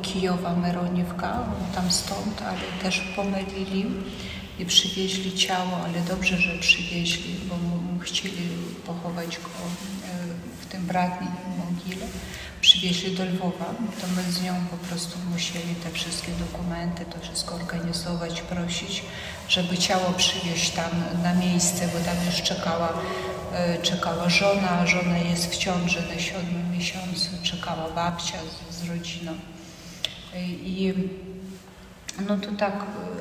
Kijowa 0.02 0.56
Meroniewka, 0.56 1.40
tam 1.76 1.92
stąd, 1.92 2.42
ale 2.42 2.82
też 2.84 3.00
pomylili 3.16 3.86
i 4.60 4.66
przywieźli 4.66 5.34
ciało, 5.34 5.78
ale 5.86 6.02
dobrze, 6.02 6.38
że 6.38 6.58
przywieźli, 6.58 7.36
bo 7.50 7.56
chcieli 8.04 8.48
pochować 8.86 9.38
go 9.38 9.50
e, 9.50 10.14
w 10.62 10.66
tym 10.66 10.86
bratniej 10.86 11.30
mogile. 11.58 12.06
Przywieźli 12.62 13.16
do 13.16 13.26
Lwowa, 13.26 13.66
to 14.02 14.08
my 14.16 14.32
z 14.32 14.42
nią 14.42 14.54
po 14.72 14.78
prostu 14.78 15.18
musieli 15.32 15.76
te 15.84 15.92
wszystkie 15.92 16.32
dokumenty, 16.32 17.06
to 17.06 17.20
wszystko 17.20 17.56
organizować, 17.56 18.42
prosić, 18.42 19.04
żeby 19.50 19.78
ciało 19.78 20.14
przywieźć 20.18 20.70
tam 20.70 20.92
na 21.24 21.34
miejsce, 21.34 21.88
bo 21.88 22.00
tam 22.06 22.26
już 22.26 22.42
czekała 22.42 22.94
E, 23.54 23.82
czekała 23.82 24.30
żona, 24.30 24.88
żona 24.88 25.18
jest 25.18 25.52
w 25.52 25.58
ciąży 25.58 26.00
na 26.16 26.20
siódmym 26.20 26.72
miesiącu, 26.72 27.30
czekała 27.44 27.90
babcia 27.90 28.38
z, 28.72 28.76
z 28.76 28.90
rodziną. 28.90 29.32
E, 30.34 30.44
I 30.46 30.94
no 32.28 32.38
to 32.38 32.52
tak, 32.58 32.74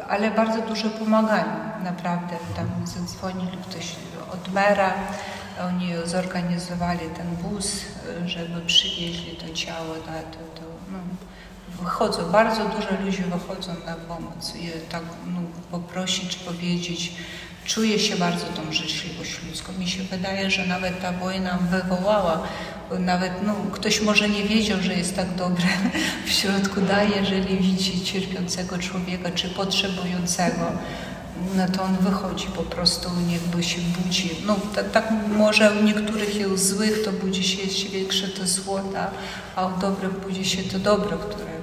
ale 0.08 0.30
bardzo 0.30 0.62
dużo 0.62 0.90
pomagali, 0.90 1.50
naprawdę. 1.84 2.36
Tam 2.56 2.86
zadzwonili 2.86 3.58
ktoś 3.70 3.96
od 4.32 4.52
mera, 4.52 4.94
oni 5.68 5.92
zorganizowali 6.04 7.00
ten 7.16 7.36
bus, 7.36 7.80
żeby 8.26 8.60
przywieźli 8.66 9.36
to 9.36 9.54
ciało. 9.54 9.94
To, 9.94 10.10
to, 10.10 10.60
to, 10.60 10.66
no, 10.92 10.98
wychodzą, 11.82 12.32
bardzo 12.32 12.64
dużo 12.64 13.04
ludzi 13.04 13.22
wychodzą 13.22 13.72
na 13.86 13.94
pomoc 13.94 14.54
i 14.56 14.90
tak 14.90 15.02
no, 15.26 15.40
poprosić, 15.70 16.36
powiedzieć, 16.36 17.12
Czuję 17.66 17.98
się 17.98 18.16
bardzo 18.16 18.46
tą 18.46 18.72
życzliwość 18.72 19.40
ludzką. 19.48 19.72
Mi 19.72 19.88
się 19.88 20.02
wydaje, 20.02 20.50
że 20.50 20.66
nawet 20.66 21.00
ta 21.02 21.12
wojna 21.12 21.58
wywołała, 21.70 22.42
nawet 22.99 23.33
no, 23.47 23.55
ktoś 23.73 24.00
może 24.00 24.28
nie 24.28 24.43
wiedział, 24.43 24.83
że 24.83 24.95
jest 24.95 25.16
tak 25.16 25.35
dobre 25.35 25.64
w 26.26 26.31
środku 26.31 26.81
daje, 26.81 27.16
jeżeli 27.16 27.57
widzi 27.59 28.05
cierpiącego 28.05 28.78
człowieka 28.78 29.31
czy 29.31 29.49
potrzebującego 29.49 30.73
no 31.57 31.66
to 31.69 31.83
on 31.83 31.97
wychodzi 31.97 32.47
po 32.47 32.62
prostu, 32.62 33.09
jakby 33.28 33.62
się 33.62 33.81
budzi. 33.81 34.31
No 34.47 34.57
tak, 34.75 34.90
tak 34.90 35.12
może 35.28 35.73
u 35.81 35.85
niektórych 35.85 36.59
złych 36.59 37.05
to 37.05 37.12
budzi 37.12 37.45
się 37.45 37.62
jeszcze 37.62 37.88
większe 37.88 38.28
to 38.28 38.47
zło, 38.47 38.81
a 39.57 39.66
u 39.66 39.78
dobrych 39.81 40.21
budzi 40.21 40.45
się 40.45 40.62
to 40.62 40.78
dobro, 40.78 41.19
które 41.19 41.55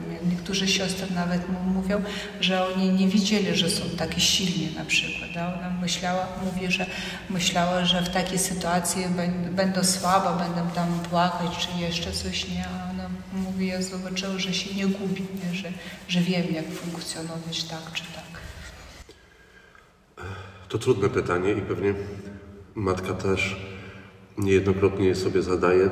niektórzy 0.43 0.67
siostry 0.67 1.07
nawet 1.15 1.41
mówią, 1.65 2.01
że 2.41 2.67
oni 2.67 2.89
nie 2.89 3.07
widzieli, 3.07 3.55
że 3.55 3.69
są 3.69 3.83
takie 3.97 4.21
silni 4.21 4.75
na 4.75 4.85
przykład. 4.85 5.29
Ona 5.31 5.69
myślała, 5.81 6.27
mówi, 6.45 6.71
że 6.71 6.85
myślała, 7.29 7.85
że 7.85 8.01
w 8.01 8.09
takiej 8.09 8.39
sytuacji 8.39 9.05
będą 9.51 9.83
słaba, 9.83 10.38
będą 10.38 10.71
tam 10.75 11.00
płakać, 11.09 11.57
czy 11.57 11.81
jeszcze 11.81 12.12
coś, 12.12 12.50
nie? 12.50 12.65
A 12.67 12.91
ona 12.91 13.09
mówi, 13.33 13.67
ja 13.67 13.81
zobaczyła, 13.81 14.39
że 14.39 14.53
się 14.53 14.75
nie 14.75 14.88
gubi, 14.88 15.21
nie? 15.21 15.55
Że, 15.55 15.71
że 16.07 16.19
wiem, 16.19 16.53
jak 16.53 16.65
funkcjonować 16.71 17.63
tak 17.63 17.91
czy 17.93 18.03
tak. 18.03 18.41
To 20.69 20.77
trudne 20.77 21.09
pytanie 21.09 21.51
i 21.51 21.62
pewnie 21.62 21.93
matka 22.75 23.13
też 23.13 23.55
niejednokrotnie 24.38 25.07
je 25.07 25.15
sobie 25.15 25.41
zadaje. 25.41 25.89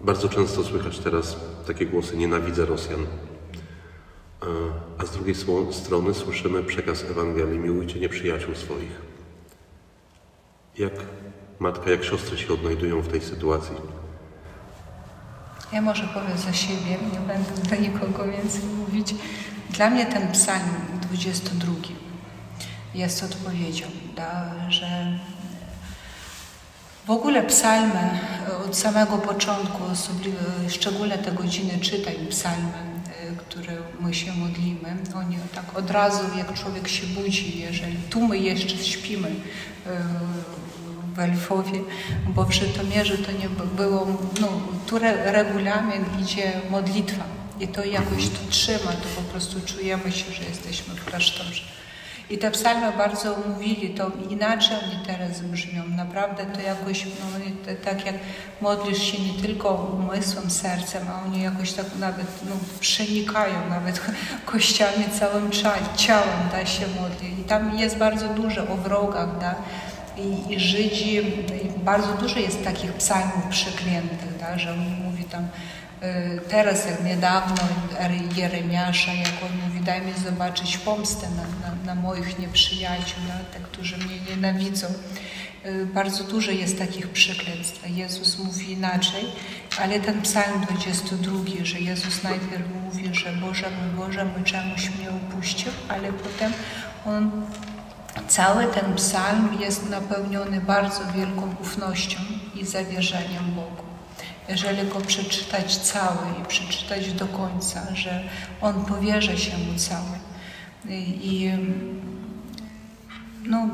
Bardzo 0.00 0.28
często 0.28 0.64
słychać 0.64 0.98
teraz 0.98 1.36
takie 1.66 1.86
głosy 1.86 2.16
nienawidzę 2.16 2.66
Rosjan. 2.66 3.06
A 4.98 5.06
z 5.06 5.10
drugiej 5.10 5.34
strony 5.70 6.14
słyszymy 6.14 6.62
przekaz 6.64 7.04
Ewangelii 7.04 7.58
miłujcie 7.58 8.00
nieprzyjaciół 8.00 8.54
swoich. 8.54 9.00
Jak 10.78 10.92
matka, 11.58 11.90
jak 11.90 12.04
siostry 12.04 12.38
się 12.38 12.54
odnajdują 12.54 13.00
w 13.00 13.08
tej 13.08 13.20
sytuacji? 13.20 13.76
Ja 15.72 15.82
może 15.82 16.02
powiem 16.02 16.38
za 16.38 16.52
siebie, 16.52 16.98
nie 17.12 17.20
będę 17.20 17.70
do 17.70 17.76
nikogo 17.76 18.32
więcej 18.32 18.62
mówić. 18.64 19.14
Dla 19.70 19.90
mnie 19.90 20.06
ten 20.06 20.32
psalm 20.32 20.70
22 21.02 21.72
jest 22.94 23.22
odpowiedzią, 23.22 23.86
da, 24.16 24.54
że 24.70 25.18
w 27.06 27.10
ogóle 27.10 27.42
psalmy 27.42 28.18
od 28.66 28.76
samego 28.76 29.18
początku, 29.18 29.82
szczególnie 30.68 31.18
te 31.18 31.32
godziny 31.32 31.78
czytań 31.80 32.14
psalmy, 32.30 32.72
e, 33.28 33.36
które 33.36 33.76
my 34.00 34.14
się 34.14 34.32
modlimy, 34.32 34.96
oni 35.16 35.38
tak 35.54 35.78
od 35.78 35.90
razu, 35.90 36.20
jak 36.38 36.54
człowiek 36.54 36.88
się 36.88 37.06
budzi, 37.06 37.60
jeżeli 37.60 37.96
tu 38.10 38.28
my 38.28 38.38
jeszcze 38.38 38.76
śpimy 38.76 39.28
e, 39.28 39.32
w 41.14 41.32
Lwowie, 41.32 41.80
bo 42.28 42.44
w 42.44 42.52
Żytomierzu 42.52 43.18
to 43.18 43.32
nie 43.32 43.48
było, 43.76 44.06
no, 44.40 44.48
tu 44.86 44.98
regulamin 45.24 46.04
idzie 46.22 46.52
modlitwa 46.70 47.24
i 47.60 47.68
to 47.68 47.84
jakoś 47.84 48.28
to 48.28 48.50
trzyma, 48.50 48.92
to 48.92 49.08
po 49.16 49.22
prostu 49.30 49.60
czujemy 49.60 50.12
się, 50.12 50.32
że 50.32 50.44
jesteśmy 50.44 50.94
w 50.94 51.04
klasztorze. 51.04 51.62
I 52.30 52.38
te 52.38 52.50
psalmy 52.50 52.92
bardzo 52.92 53.36
mówili, 53.48 53.90
to 53.90 54.10
inaczej 54.30 54.76
oni 54.76 55.06
teraz 55.06 55.40
brzmią. 55.40 55.82
Naprawdę 55.96 56.46
to 56.46 56.60
jakoś, 56.60 57.04
no, 57.04 57.44
tak 57.84 58.06
jak 58.06 58.14
modlisz 58.60 59.02
się 59.02 59.22
nie 59.22 59.42
tylko 59.42 59.74
umysłem, 59.74 60.50
sercem, 60.50 61.02
a 61.08 61.26
oni 61.26 61.42
jakoś 61.42 61.72
tak 61.72 61.86
nawet 61.98 62.26
no, 62.48 62.56
przenikają, 62.80 63.54
nawet 63.70 64.00
kościami 64.52 65.04
całym 65.18 65.50
ciałem 65.96 66.48
da 66.52 66.66
się 66.66 66.86
modlić. 67.00 67.38
I 67.40 67.44
tam 67.44 67.78
jest 67.78 67.96
bardzo 67.96 68.28
dużo 68.28 68.62
o 68.62 68.76
wrogach, 68.76 69.38
da? 69.38 69.54
I, 70.18 70.54
i 70.54 70.60
Żydzi, 70.60 71.16
i 71.16 71.78
bardzo 71.78 72.12
dużo 72.12 72.38
jest 72.38 72.64
takich 72.64 72.92
psalmów 72.92 73.46
przeklętych, 73.50 74.38
da? 74.40 74.58
że 74.58 74.72
on 74.72 74.78
mówi 75.04 75.24
tam 75.24 75.48
teraz, 76.48 76.86
jak 76.86 77.04
niedawno 77.04 77.56
Jeremiasza, 78.36 79.12
jak 79.12 79.32
on 79.42 79.68
mówi, 79.68 79.80
daj 79.80 80.02
mi 80.02 80.12
zobaczyć 80.24 80.78
pomstę 80.78 81.26
na, 81.30 81.68
na, 81.68 81.84
na 81.84 81.94
moich 81.94 82.38
nieprzyjaciół, 82.38 83.18
na 83.28 83.34
te, 83.34 83.60
którzy 83.60 83.96
mnie 83.96 84.20
nienawidzą. 84.30 84.86
Y, 85.66 85.86
bardzo 85.86 86.24
dużo 86.24 86.50
jest 86.50 86.78
takich 86.78 87.08
przekleństw. 87.08 87.90
Jezus 87.96 88.38
mówi 88.38 88.72
inaczej, 88.72 89.24
ale 89.82 90.00
ten 90.00 90.22
psalm 90.22 90.60
22, 90.60 91.64
że 91.64 91.80
Jezus 91.80 92.22
najpierw 92.22 92.64
mówi, 92.84 93.14
że 93.14 93.32
Boże 93.32 93.66
mój 93.70 94.06
Boże, 94.06 94.24
my 94.24 94.44
czemuś 94.44 94.90
mnie 94.90 95.10
opuścił, 95.10 95.72
ale 95.88 96.12
potem 96.12 96.52
on 97.06 97.46
Cały 98.28 98.66
ten 98.66 98.94
psalm 98.94 99.60
jest 99.60 99.90
napełniony 99.90 100.60
bardzo 100.60 101.00
wielką 101.16 101.54
ufnością 101.60 102.18
i 102.54 102.66
zawierzeniem 102.66 103.44
Bogu 103.54 103.89
jeżeli 104.50 104.88
go 104.88 105.00
przeczytać 105.00 105.76
cały 105.76 106.26
i 106.42 106.46
przeczytać 106.48 107.12
do 107.12 107.26
końca, 107.26 107.94
że 107.94 108.22
on 108.60 108.84
powierza 108.84 109.36
się 109.36 109.58
mu 109.58 109.78
cały. 109.78 110.18
I 110.98 111.50
no, 113.44 113.68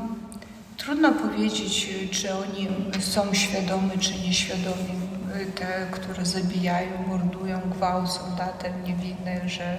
trudno 0.77 1.13
powiedzieć, 1.13 1.89
czy 2.11 2.35
oni 2.35 2.69
są 3.01 3.35
świadomi, 3.35 3.91
czy 4.01 4.15
nieświadomi. 4.19 5.07
Te, 5.55 5.87
które 5.91 6.27
zabijają, 6.27 7.07
mordują, 7.09 7.61
gwałcą, 7.61 8.21
datem 8.39 8.73
niewinne, 8.85 9.49
że 9.49 9.79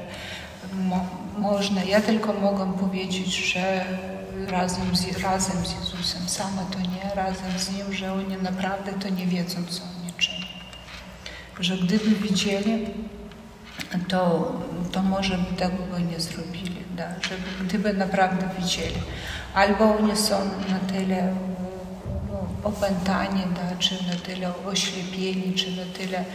mo 0.74 1.06
można. 1.38 1.84
Ja 1.84 2.02
tylko 2.02 2.34
mogę 2.34 2.74
powiedzieć, 2.74 3.54
że 3.54 3.86
razem 4.48 4.96
z, 4.96 5.18
razem 5.18 5.66
z 5.66 5.72
Jezusem, 5.72 6.30
same 6.30 6.62
to 6.72 6.80
nie, 6.80 7.16
razem 7.16 7.60
z 7.60 7.72
Nim, 7.72 7.94
że 7.94 8.14
oni 8.14 8.38
naprawdę 8.38 8.94
to 8.94 9.10
nie 9.10 9.26
wiedzą, 9.26 9.58
co 9.70 9.97
że 11.60 11.78
gdyby 11.78 12.16
widzieli, 12.16 12.86
to, 14.08 14.52
to 14.92 15.02
może 15.02 15.38
by 15.38 15.56
tego 15.58 15.78
by 15.92 16.02
nie 16.02 16.20
zrobili, 16.20 16.84
da? 16.96 17.10
żeby 17.22 17.68
gdyby 17.68 17.94
naprawdę 17.94 18.50
widzieli. 18.60 18.96
Albo 19.54 19.98
oni 19.98 20.18
są 20.18 20.36
na 20.70 20.80
tyle 20.94 21.34
opętani, 22.64 23.42
da, 23.56 23.78
czy 23.80 23.94
na 23.94 24.16
tyle 24.26 24.52
oślepieni, 24.66 25.54
czy 25.54 25.72
na 25.72 25.94
tyle 25.98 26.26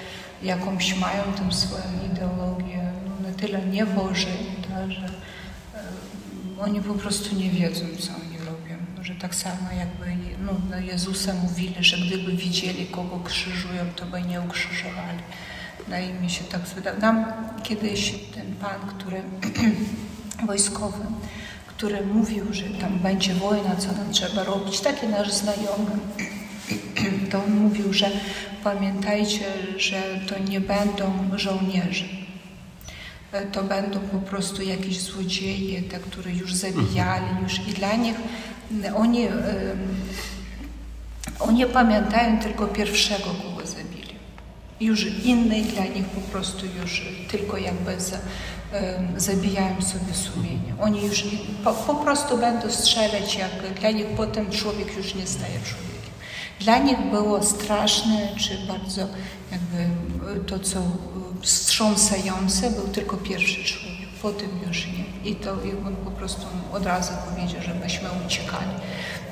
jakąś 0.43 0.97
mają 0.97 1.23
tam 1.39 1.53
swoją 1.53 1.85
ideologię, 2.13 2.93
no, 3.07 3.29
na 3.29 3.37
tyle 3.37 3.67
nieboży, 3.67 4.27
da, 4.69 4.91
że 4.91 5.07
e, 5.07 5.83
oni 6.61 6.81
po 6.81 6.95
prostu 6.95 7.35
nie 7.37 7.51
wiedzą, 7.51 7.85
co 8.01 8.13
oni. 8.13 8.32
Że 9.03 9.15
tak 9.15 9.35
samo 9.35 9.73
jakby 9.79 10.07
no, 10.45 10.53
na 10.71 10.79
Jezusa 10.79 11.35
mówili, 11.35 11.75
że 11.81 11.97
gdyby 11.97 12.33
widzieli, 12.33 12.87
kogo 12.87 13.21
krzyżują, 13.25 13.85
to 13.97 14.07
by 14.07 14.23
nie 14.23 14.41
ukrzyżowali. 14.41 15.19
No 15.89 15.99
i 15.99 16.13
mi 16.23 16.31
się 16.31 16.45
tak 16.45 16.61
wydaje. 16.61 16.99
Nam 16.99 17.25
kiedyś 17.63 18.15
ten 18.35 18.55
pan, 18.55 18.81
który 18.89 19.23
wojskowy, 20.47 21.05
który 21.67 22.07
mówił, 22.07 22.45
że 22.51 22.65
tam 22.65 22.99
będzie 22.99 23.35
wojna, 23.35 23.77
co 23.77 23.93
nam 23.93 24.13
trzeba 24.13 24.45
robić, 24.45 24.81
taki 24.81 25.09
nasz 25.09 25.33
znajomy, 25.33 25.91
to 27.31 27.45
on 27.45 27.51
mówił, 27.51 27.93
że 27.93 28.11
pamiętajcie, 28.65 29.45
że 29.77 30.03
to 30.29 30.39
nie 30.39 30.61
będą 30.61 31.13
żołnierze. 31.37 32.05
To 33.53 33.63
będą 33.63 34.01
po 34.01 34.19
prostu 34.19 34.63
jakieś 34.63 35.01
złodzieje, 35.01 35.83
te, 35.83 35.99
które 35.99 36.33
już 36.33 36.55
zabijali, 36.55 37.27
już 37.43 37.69
i 37.69 37.73
dla 37.73 37.97
nich 37.97 38.17
oni, 38.97 39.29
oni 41.41 41.67
pamiętają 41.67 42.41
tylko 42.41 42.67
pierwszego, 42.67 43.25
kogo 43.25 43.67
zabili. 43.67 44.15
Już 44.81 45.07
innej 45.25 45.63
dla 45.63 45.85
nich 45.85 46.07
po 46.07 46.21
prostu 46.21 46.67
już 46.83 47.07
tylko 47.31 47.57
jakby 47.57 48.01
za, 48.01 48.19
zabijają 49.17 49.83
sobie 49.83 50.15
sumienie. 50.15 50.75
Oni 50.81 51.07
już 51.07 51.25
po, 51.65 51.73
po 51.73 51.95
prostu 51.95 52.39
będą 52.39 52.71
strzelać, 52.71 53.37
jak 53.37 53.79
dla 53.81 53.91
nich 53.91 54.07
potem 54.17 54.51
człowiek 54.51 54.97
już 54.97 55.15
nie 55.15 55.27
staje 55.27 55.55
człowiekiem. 55.55 55.93
Dla 56.61 56.79
nich 56.79 56.99
było 57.11 57.43
straszne, 57.43 58.29
czy 58.37 58.59
bardzo 58.69 59.09
jakby 59.53 60.41
to, 60.47 60.59
co 60.59 60.83
wstrząsające, 61.43 62.71
był 62.71 62.89
tylko 62.89 63.17
pierwszy 63.17 63.65
człowiek. 63.65 63.92
Potem 64.23 64.49
już 64.69 64.87
nie. 64.87 65.31
I 65.31 65.37
to 65.37 65.53
on 65.87 65.97
po 66.05 66.11
prostu 66.11 66.47
od 66.73 66.87
razu 66.87 67.13
powiedział, 67.31 67.63
żebyśmy 67.63 68.09
uciekali. 68.27 68.71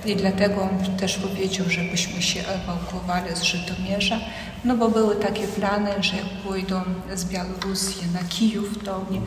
I 0.05 0.17
dlatego 0.17 0.63
on 0.63 0.97
też 0.97 1.19
powiedział, 1.19 1.67
żebyśmy 1.69 2.23
się 2.23 2.41
ewakuowali 2.49 3.37
z 3.37 3.43
Żytomierza, 3.43 4.21
no 4.65 4.77
bo 4.77 4.89
były 4.89 5.17
takie 5.17 5.49
plany, 5.49 5.91
że 6.01 6.17
jak 6.17 6.27
pójdą 6.27 6.83
z 7.15 7.25
Białorusi 7.25 8.07
na 8.13 8.29
Kijów, 8.29 8.85
to 8.85 8.97
oni 8.97 9.21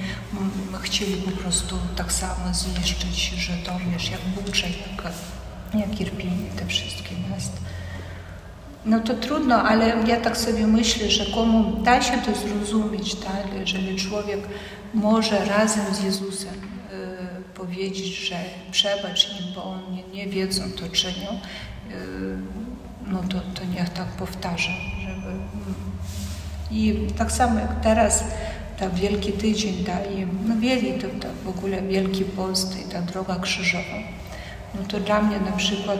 chcieli 0.82 1.14
po 1.14 1.32
prostu 1.32 1.78
tak 1.96 2.14
samo 2.14 2.54
zniszczyć 2.54 3.30
Żytomierz, 3.38 4.10
jak 4.12 4.22
Bucze, 4.22 4.68
jak, 4.70 5.14
jak 5.74 6.02
Irpiń, 6.02 6.50
te 6.60 6.66
wszystkie 6.66 7.16
miasta. 7.30 7.58
No 8.86 9.00
to 9.00 9.14
trudno, 9.14 9.56
ale 9.56 9.94
ja 10.08 10.22
tak 10.22 10.38
sobie 10.38 10.68
myślę, 10.68 11.12
że 11.12 11.26
komu 11.26 11.84
da 11.84 12.02
się 12.02 12.18
to 12.18 12.32
zrozumieć, 12.36 13.16
tak? 13.16 13.44
jeżeli 13.60 13.96
człowiek 13.98 14.40
może 14.94 15.46
razem 15.46 15.96
z 15.96 16.04
Jezusem 16.04 16.54
y, 16.54 17.54
powiedzieć, 17.54 18.28
że 18.28 18.36
przebacz 18.72 19.30
im, 19.42 19.54
bo 19.56 19.64
oni 19.64 20.04
nie 20.14 20.28
wiedzą, 20.28 20.64
to 20.72 20.90
czynią, 20.90 21.30
y, 21.92 22.38
no 23.08 23.20
to, 23.30 23.40
to 23.40 23.66
niech 23.76 23.90
tak 23.90 24.08
powtarza. 24.08 24.72
Żeby... 25.02 25.34
I 26.72 27.08
tak 27.18 27.32
samo 27.32 27.60
jak 27.60 27.82
teraz, 27.82 28.24
ta 28.80 28.90
Wielki 28.90 29.32
Tydzień 29.32 29.84
daje, 29.84 30.28
no 30.48 30.56
wieli 30.60 30.94
to, 30.94 31.08
to 31.08 31.28
w 31.46 31.58
ogóle 31.58 31.82
Wielki 31.82 32.24
Post 32.24 32.86
i 32.86 32.92
ta 32.92 33.02
Droga 33.02 33.40
Krzyżowa, 33.40 33.98
no 34.76 34.82
to 34.88 35.00
dla 35.00 35.22
mnie 35.22 35.40
na 35.40 35.52
przykład 35.52 36.00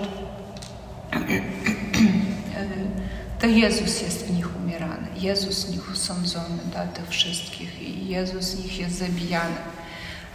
to 3.40 3.48
Jezus 3.48 4.02
jest 4.02 4.26
w 4.26 4.32
nich 4.32 4.56
umierany, 4.56 5.08
Jezus 5.16 5.58
z 5.58 5.70
nich 5.70 5.82
sądzony, 5.94 6.60
da, 6.74 6.88
tych 6.88 7.08
wszystkich 7.10 7.82
i 7.82 8.08
Jezus 8.08 8.44
z 8.44 8.64
nich 8.64 8.80
jest 8.80 8.98
zabijany. 8.98 9.56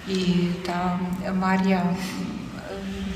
I 0.09 0.51
ta 0.67 0.99
Maria, 1.35 1.83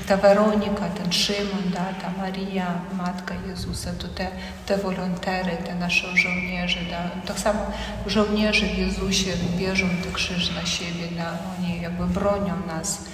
ta 0.07 0.17
Weronika, 0.17 0.89
ten 0.89 1.11
Szymon, 1.11 1.71
da, 1.73 1.93
ta 2.01 2.11
Maria, 2.17 2.81
Matka 2.97 3.35
Jezusa, 3.47 3.91
to 3.99 4.07
te, 4.07 4.27
te 4.65 4.77
wolontery, 4.77 5.57
te 5.65 5.75
nasze 5.75 6.17
żołnierze, 6.17 6.79
da, 6.91 7.09
tak 7.27 7.39
samo 7.39 7.59
żołnierze 8.07 8.65
w 8.65 8.77
Jezusie 8.77 9.31
bierzą 9.57 9.89
ten 10.03 10.13
krzyż 10.13 10.55
na 10.55 10.65
siebie, 10.65 11.07
da, 11.17 11.37
oni 11.59 11.81
jakby 11.81 12.07
bronią 12.07 12.53
nas. 12.67 13.05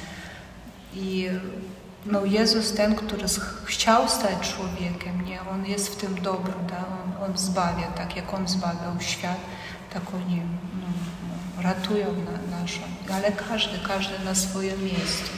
I 0.96 1.30
no 2.06 2.26
Jezus 2.26 2.74
ten, 2.74 2.96
który 2.96 3.24
chciał 3.66 4.10
stać 4.10 4.56
człowiekiem, 4.56 5.26
nie? 5.26 5.42
On 5.42 5.66
jest 5.66 5.90
w 5.90 5.96
tym 5.96 6.22
dobry, 6.22 6.54
da? 6.70 6.78
On, 6.78 7.30
on 7.30 7.38
zbawia, 7.38 7.88
tak 7.88 8.16
jak 8.16 8.34
On 8.34 8.48
zbawiał 8.48 9.00
świat, 9.00 9.38
tak 9.94 10.04
oni 10.14 10.36
no, 10.36 10.88
no, 11.58 11.62
ratują 11.64 12.06
na, 12.06 12.60
naszą, 12.60 12.82
ale 13.14 13.32
każdy, 13.32 13.80
każdy 13.88 14.26
na 14.26 14.36
swoim 14.36 14.84
miejscu. 14.84 15.32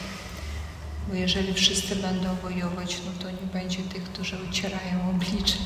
Bo 1.07 1.15
jeżeli 1.15 1.53
wszyscy 1.53 1.95
będą 1.95 2.35
wojować, 2.35 3.01
no 3.05 3.23
to 3.23 3.31
nie 3.31 3.47
będzie 3.53 3.83
tych, 3.83 4.03
którzy 4.03 4.37
ucierają 4.49 5.09
oblicze. 5.09 5.57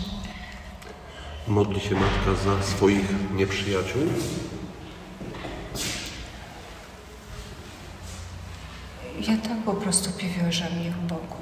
Modli 1.47 1.79
się 1.79 1.95
Matka 1.95 2.35
za 2.43 2.63
swoich 2.63 3.33
nieprzyjaciół? 3.33 4.01
Ja 9.27 9.37
tak 9.37 9.57
po 9.65 9.73
prostu 9.73 10.11
powierzam 10.11 10.81
ich 10.87 10.97
Bogu. 10.97 11.41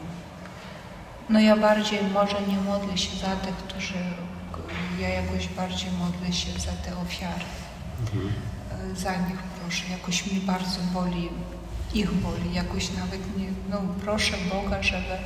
No 1.30 1.40
ja 1.40 1.58
bardziej 1.58 2.00
może 2.14 2.42
nie 2.42 2.58
modlę 2.58 2.98
się 2.98 3.18
za 3.18 3.36
tych, 3.36 3.56
którzy, 3.56 3.94
ja 5.00 5.10
jakoś 5.10 5.48
bardziej 5.48 5.92
modlę 5.92 6.34
się 6.34 6.52
za 6.52 6.72
te 6.72 6.98
ofiary. 6.98 7.46
Mhm. 8.02 8.34
Za 8.96 9.12
nich 9.12 9.38
proszę, 9.62 9.84
jakoś 9.92 10.32
mi 10.32 10.40
bardzo 10.40 10.80
boli, 10.94 11.30
ich 11.94 12.12
boli, 12.12 12.54
jakoś 12.54 12.92
nawet 12.92 13.38
nie, 13.38 13.48
no 13.70 13.82
proszę 14.04 14.38
Boga, 14.52 14.84
żeby, 14.84 15.18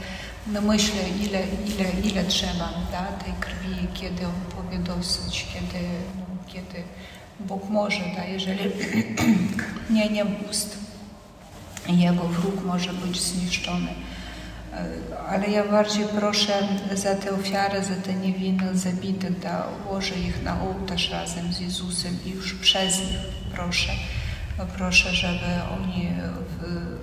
no 0.48 0.62
myślę 0.62 1.02
ile, 1.22 1.44
ile, 1.66 1.90
ile 2.04 2.24
trzeba, 2.24 2.70
da, 2.92 3.04
tej 3.04 3.34
krwi, 3.40 3.88
kiedy 3.94 4.26
On 4.26 4.64
powie 4.64 4.80
dosyć, 4.80 5.46
kiedy, 5.54 5.84
no, 6.18 6.26
kiedy 6.48 6.84
Bóg 7.40 7.70
może, 7.70 8.02
da, 8.16 8.26
jeżeli 8.26 8.72
nie, 9.90 10.10
nie 10.10 10.26
ust 10.26 10.87
jego 11.94 12.24
wróg 12.24 12.66
może 12.66 12.94
być 12.94 13.22
zniszczony. 13.22 13.90
E, 14.74 14.86
ale 15.30 15.50
ja 15.50 15.64
bardziej 15.64 16.06
proszę 16.06 16.68
za 16.94 17.16
te 17.16 17.32
ofiary, 17.32 17.84
za 17.84 17.96
te 17.96 18.14
niewinnych 18.14 18.78
zabitych, 18.78 19.40
da, 19.40 19.68
ułożę 19.86 20.16
ich 20.16 20.44
na 20.44 20.62
ołtarz 20.62 21.12
razem 21.12 21.54
z 21.54 21.60
Jezusem 21.60 22.18
i 22.26 22.30
już 22.30 22.54
przez 22.54 23.00
nich 23.00 23.20
proszę, 23.52 23.92
proszę, 24.78 25.14
żeby 25.14 25.46
oni 25.82 26.08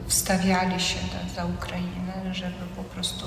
wstawiali 0.07 0.81
się 0.81 0.97
da, 0.97 1.35
za 1.35 1.45
Ukrainę, 1.45 2.35
żeby 2.35 2.67
po 2.77 2.85
prostu, 2.85 3.27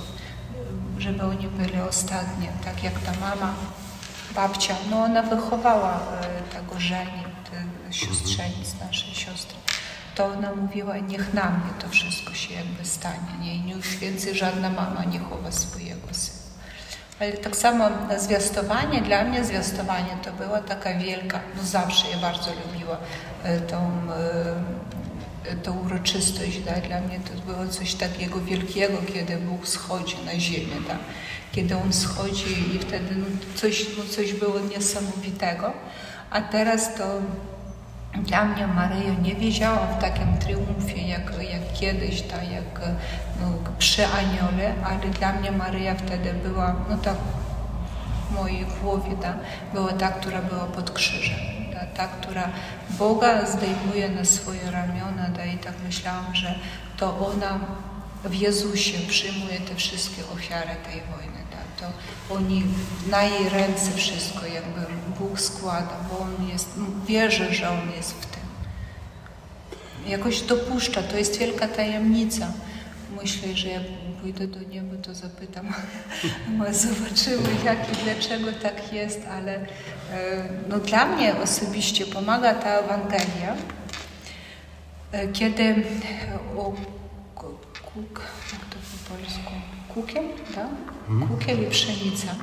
żeby 0.98 1.24
oni 1.24 1.48
byli 1.48 1.82
ostatni, 1.90 2.48
tak 2.66 2.84
jak 2.84 3.00
ta 3.00 3.12
mama, 3.20 3.54
babcia, 4.36 4.76
no 4.90 5.04
ona 5.04 5.24
wychowała 5.24 5.94
e, 5.94 6.54
tego 6.54 6.80
żeni, 6.80 7.24
te 7.52 7.94
siostrzenic, 7.94 8.76
naszej 8.80 9.14
siostry 9.16 9.67
to 10.18 10.26
ona 10.26 10.56
mówiła, 10.56 10.98
niech 10.98 11.34
na 11.34 11.50
mnie 11.50 11.74
to 11.82 11.90
wszystko 11.90 12.34
się 12.34 12.54
jakby 12.54 12.86
stanie, 12.86 13.34
nie? 13.42 13.56
I 13.56 13.70
już 13.70 13.98
więcej 13.98 14.36
żadna 14.36 14.70
mama 14.70 15.04
nie 15.06 15.20
chowa 15.20 15.52
swojego 15.52 16.08
syna. 16.12 16.38
Ale 17.20 17.32
tak 17.32 17.56
samo 17.56 17.90
zwiastowanie, 18.18 19.02
dla 19.02 19.24
mnie 19.24 19.46
zwiastowanie 19.46 20.18
to 20.24 20.32
była 20.34 20.62
taka 20.62 20.94
wielka, 20.94 21.40
no 21.58 21.64
zawsze 21.64 22.10
ja 22.10 22.18
bardzo 22.18 22.52
lubiła 22.66 22.98
e, 23.44 23.60
tą, 23.60 23.92
e, 25.46 25.56
tą 25.56 25.80
uroczystość, 25.80 26.60
tak? 26.66 26.88
dla 26.88 27.02
mnie 27.02 27.20
to 27.20 27.54
było 27.54 27.68
coś 27.68 27.94
takiego 27.94 28.40
wielkiego, 28.42 28.98
kiedy 29.14 29.38
Bóg 29.38 29.68
schodzi 29.68 30.16
na 30.26 30.40
ziemię, 30.40 30.76
tak? 30.88 31.00
kiedy 31.52 31.78
On 31.78 31.94
schodzi 31.94 32.76
i 32.76 32.80
wtedy 32.80 33.16
no, 33.16 33.26
coś, 33.56 33.86
no, 33.98 34.04
coś 34.16 34.34
było 34.34 34.60
niesamowitego, 34.60 35.74
a 36.30 36.42
teraz 36.42 36.96
to 36.96 37.04
dla 38.14 38.46
mnie 38.46 38.68
Maryja 38.68 39.14
nie 39.14 39.36
wiedziała 39.36 39.88
w 39.88 40.02
takim 40.02 40.38
triumfie, 40.38 41.08
jak, 41.08 41.32
jak 41.52 41.74
kiedyś, 41.74 42.22
tak, 42.22 42.52
jak 42.52 42.90
no, 43.42 43.48
przy 43.80 44.08
Aniole, 44.08 44.74
ale 44.84 45.00
dla 45.00 45.34
mnie 45.34 45.52
Maryja 45.52 45.96
wtedy 45.96 46.34
była, 46.34 46.76
no 46.90 46.98
tak 46.98 47.18
w 48.30 48.36
mojej 48.36 48.66
głowie, 48.82 49.16
tak, 49.22 49.36
była 49.74 49.94
ta, 49.94 50.12
która 50.12 50.42
była 50.42 50.66
pod 50.66 50.92
krzyżem. 50.92 51.40
Ta, 51.74 51.86
ta, 51.86 52.08
która 52.08 52.50
Boga 52.90 53.46
zdejmuje 53.46 54.10
na 54.10 54.26
swoje 54.26 54.72
ramiona, 54.72 55.30
da, 55.38 55.46
i 55.46 55.58
tak 55.58 55.74
myślałam, 55.86 56.36
że 56.36 56.56
to 56.98 57.28
ona 57.28 57.60
w 58.26 58.34
Jezusie 58.34 58.98
przyjmuje 59.08 59.60
te 59.60 59.76
wszystkie 59.76 60.22
ofiary 60.34 60.76
tej 60.86 61.02
wojny 61.12 61.38
to 61.80 61.86
oni 62.36 62.64
na 63.10 63.24
jej 63.24 63.50
ręce 63.50 63.92
wszystko 63.92 64.46
jakby 64.46 64.82
Bóg 65.20 65.42
składa, 65.42 65.98
bo 66.12 66.20
On 66.20 66.50
jest, 66.50 66.70
wierzy, 67.08 67.54
że 67.54 67.70
On 67.70 67.92
jest 67.98 68.12
w 68.12 68.26
tym. 68.26 68.44
Jakoś 70.08 70.42
dopuszcza, 70.42 71.04
to 71.04 71.18
jest 71.18 71.40
wielka 71.40 71.68
tajemnica. 71.68 72.52
Myślę, 73.22 73.56
że 73.56 73.68
jak 73.68 73.84
pójdę 74.22 74.48
do 74.48 74.60
nieba, 74.60 74.96
to 75.04 75.16
zapytam. 75.16 75.74
My 76.58 76.74
zobaczymy, 76.74 77.50
jak 77.66 77.94
i 77.94 78.04
dlaczego 78.04 78.52
tak 78.62 78.94
jest, 78.94 79.20
ale 79.32 79.56
e, 79.56 79.66
no, 80.70 80.80
dla 80.80 81.06
mnie 81.06 81.36
osobiście 81.36 82.06
pomaga 82.06 82.54
ta 82.54 82.70
Ewangelia, 82.70 83.56
e, 85.12 85.28
kiedy 85.28 85.76
o 86.58 86.74
kuk, 87.36 88.22
jak 88.54 88.62
to 88.66 88.76
po 88.76 89.16
polsku, 89.16 89.52
kukiem, 89.94 90.24
tak? 90.56 90.68
Kukiem 91.30 91.68
i 91.68 91.70
pszenica. 91.70 92.36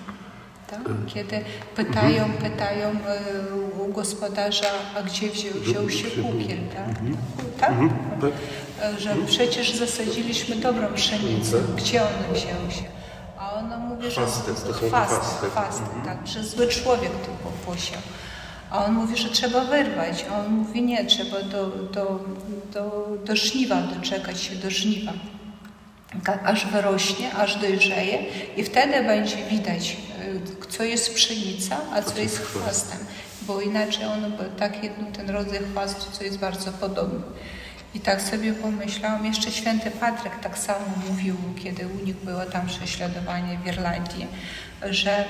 Tak? 0.70 0.80
Kiedy 1.14 1.40
pytają, 1.76 2.32
pytają 2.32 2.88
e, 2.88 3.82
u 3.82 3.92
gospodarza, 3.92 4.66
a 4.96 5.02
gdzie 5.02 5.30
wziął, 5.30 5.52
wziął 5.54 5.90
się 5.90 6.04
kukiel, 6.10 6.58
tak? 6.76 6.86
tak? 7.60 7.70
tak. 8.20 8.30
E, 8.82 9.00
Że 9.00 9.16
przecież 9.26 9.72
zasadziliśmy 9.74 10.56
dobrą 10.56 10.88
pszenicę, 10.94 11.56
gdzie 11.76 12.02
on 12.02 12.34
wziął 12.34 12.70
się? 12.70 12.84
A 13.38 13.52
ona 13.54 13.78
mówi, 13.78 14.02
że 14.10 14.10
Chwasty, 14.10 14.46
to 14.66 14.72
chwasty, 14.72 14.88
chwasty. 14.88 15.46
chwasty, 15.50 15.82
tak, 16.04 16.26
że 16.26 16.44
zły 16.44 16.66
człowiek 16.68 17.10
tu 17.10 17.30
po- 17.44 17.72
posiał. 17.72 18.00
A 18.70 18.84
on 18.84 18.92
mówi, 18.92 19.16
że 19.16 19.28
trzeba 19.28 19.64
wyrwać, 19.64 20.24
a 20.30 20.38
on 20.38 20.52
mówi 20.52 20.82
nie, 20.82 21.04
trzeba 21.04 21.42
do, 21.42 21.66
do, 21.66 22.20
do, 22.72 23.08
do 23.24 23.36
żniwa 23.36 23.76
doczekać 23.82 24.40
się, 24.42 24.54
do 24.54 24.70
żniwa. 24.70 25.12
Tak, 26.24 26.40
aż 26.44 26.66
wyrośnie, 26.66 27.34
aż 27.34 27.56
dojrzeje 27.56 28.18
i 28.56 28.64
wtedy 28.64 29.04
będzie 29.04 29.36
widać, 29.50 29.96
co 30.68 30.82
jest 30.82 31.14
pszenica, 31.14 31.76
a 31.92 32.02
co 32.02 32.18
jest 32.18 32.38
chwastem, 32.38 32.98
bo 33.42 33.60
inaczej 33.60 34.04
on 34.04 34.32
tak 34.58 34.84
jedno, 34.84 35.06
ten 35.12 35.30
rodzaj 35.30 35.58
chwastu, 35.72 36.12
co 36.12 36.24
jest 36.24 36.38
bardzo 36.38 36.72
podobny. 36.72 37.20
I 37.94 38.00
tak 38.00 38.22
sobie 38.22 38.52
pomyślałam, 38.52 39.26
jeszcze 39.26 39.52
święty 39.52 39.90
Patryk 39.90 40.32
tak 40.42 40.58
samo 40.58 40.86
mówił, 41.08 41.36
kiedy 41.64 41.86
u 41.86 42.06
nich 42.06 42.16
było 42.16 42.44
tam 42.44 42.66
prześladowanie 42.66 43.58
w 43.58 43.66
Irlandii, 43.66 44.26
że 44.90 45.24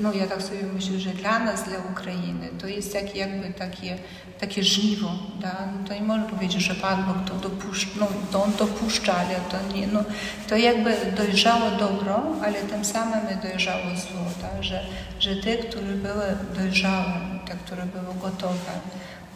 no 0.00 0.12
ja 0.12 0.26
tak 0.26 0.42
sobie 0.42 0.62
myślę, 0.74 0.98
że 0.98 1.10
dla 1.10 1.38
nas, 1.38 1.62
dla 1.62 1.78
Ukrainy, 1.92 2.48
to 2.60 2.66
jest 2.66 2.94
jak, 2.94 3.16
jakby 3.16 3.52
takie, 3.52 3.98
takie 4.40 4.64
żniwo. 4.64 5.12
Da? 5.40 5.68
No 5.72 5.88
to 5.88 5.94
nie 5.94 6.00
można 6.00 6.24
powiedzieć, 6.24 6.62
że 6.62 6.74
Pan 6.74 7.04
Bóg 7.04 7.16
to 7.28 7.48
dopuszcza, 7.48 7.90
no 8.00 8.06
to 8.32 8.44
On 8.44 8.52
dopuszcza, 8.58 9.14
ale 9.16 9.34
to 9.34 9.74
nie, 9.74 9.86
no, 9.86 10.04
to 10.48 10.56
jakby 10.56 10.96
dojrzało 11.16 11.70
dobro, 11.70 12.22
ale 12.44 12.54
tym 12.54 12.84
samym 12.84 13.20
dojrzało 13.42 13.84
zło? 13.84 14.50
Że, 14.60 14.86
że 15.20 15.36
te, 15.36 15.56
które 15.56 15.86
były 15.86 16.36
dojrzałe, 16.56 17.20
te, 17.48 17.54
które 17.54 17.86
były 17.86 18.14
gotowe 18.22 18.72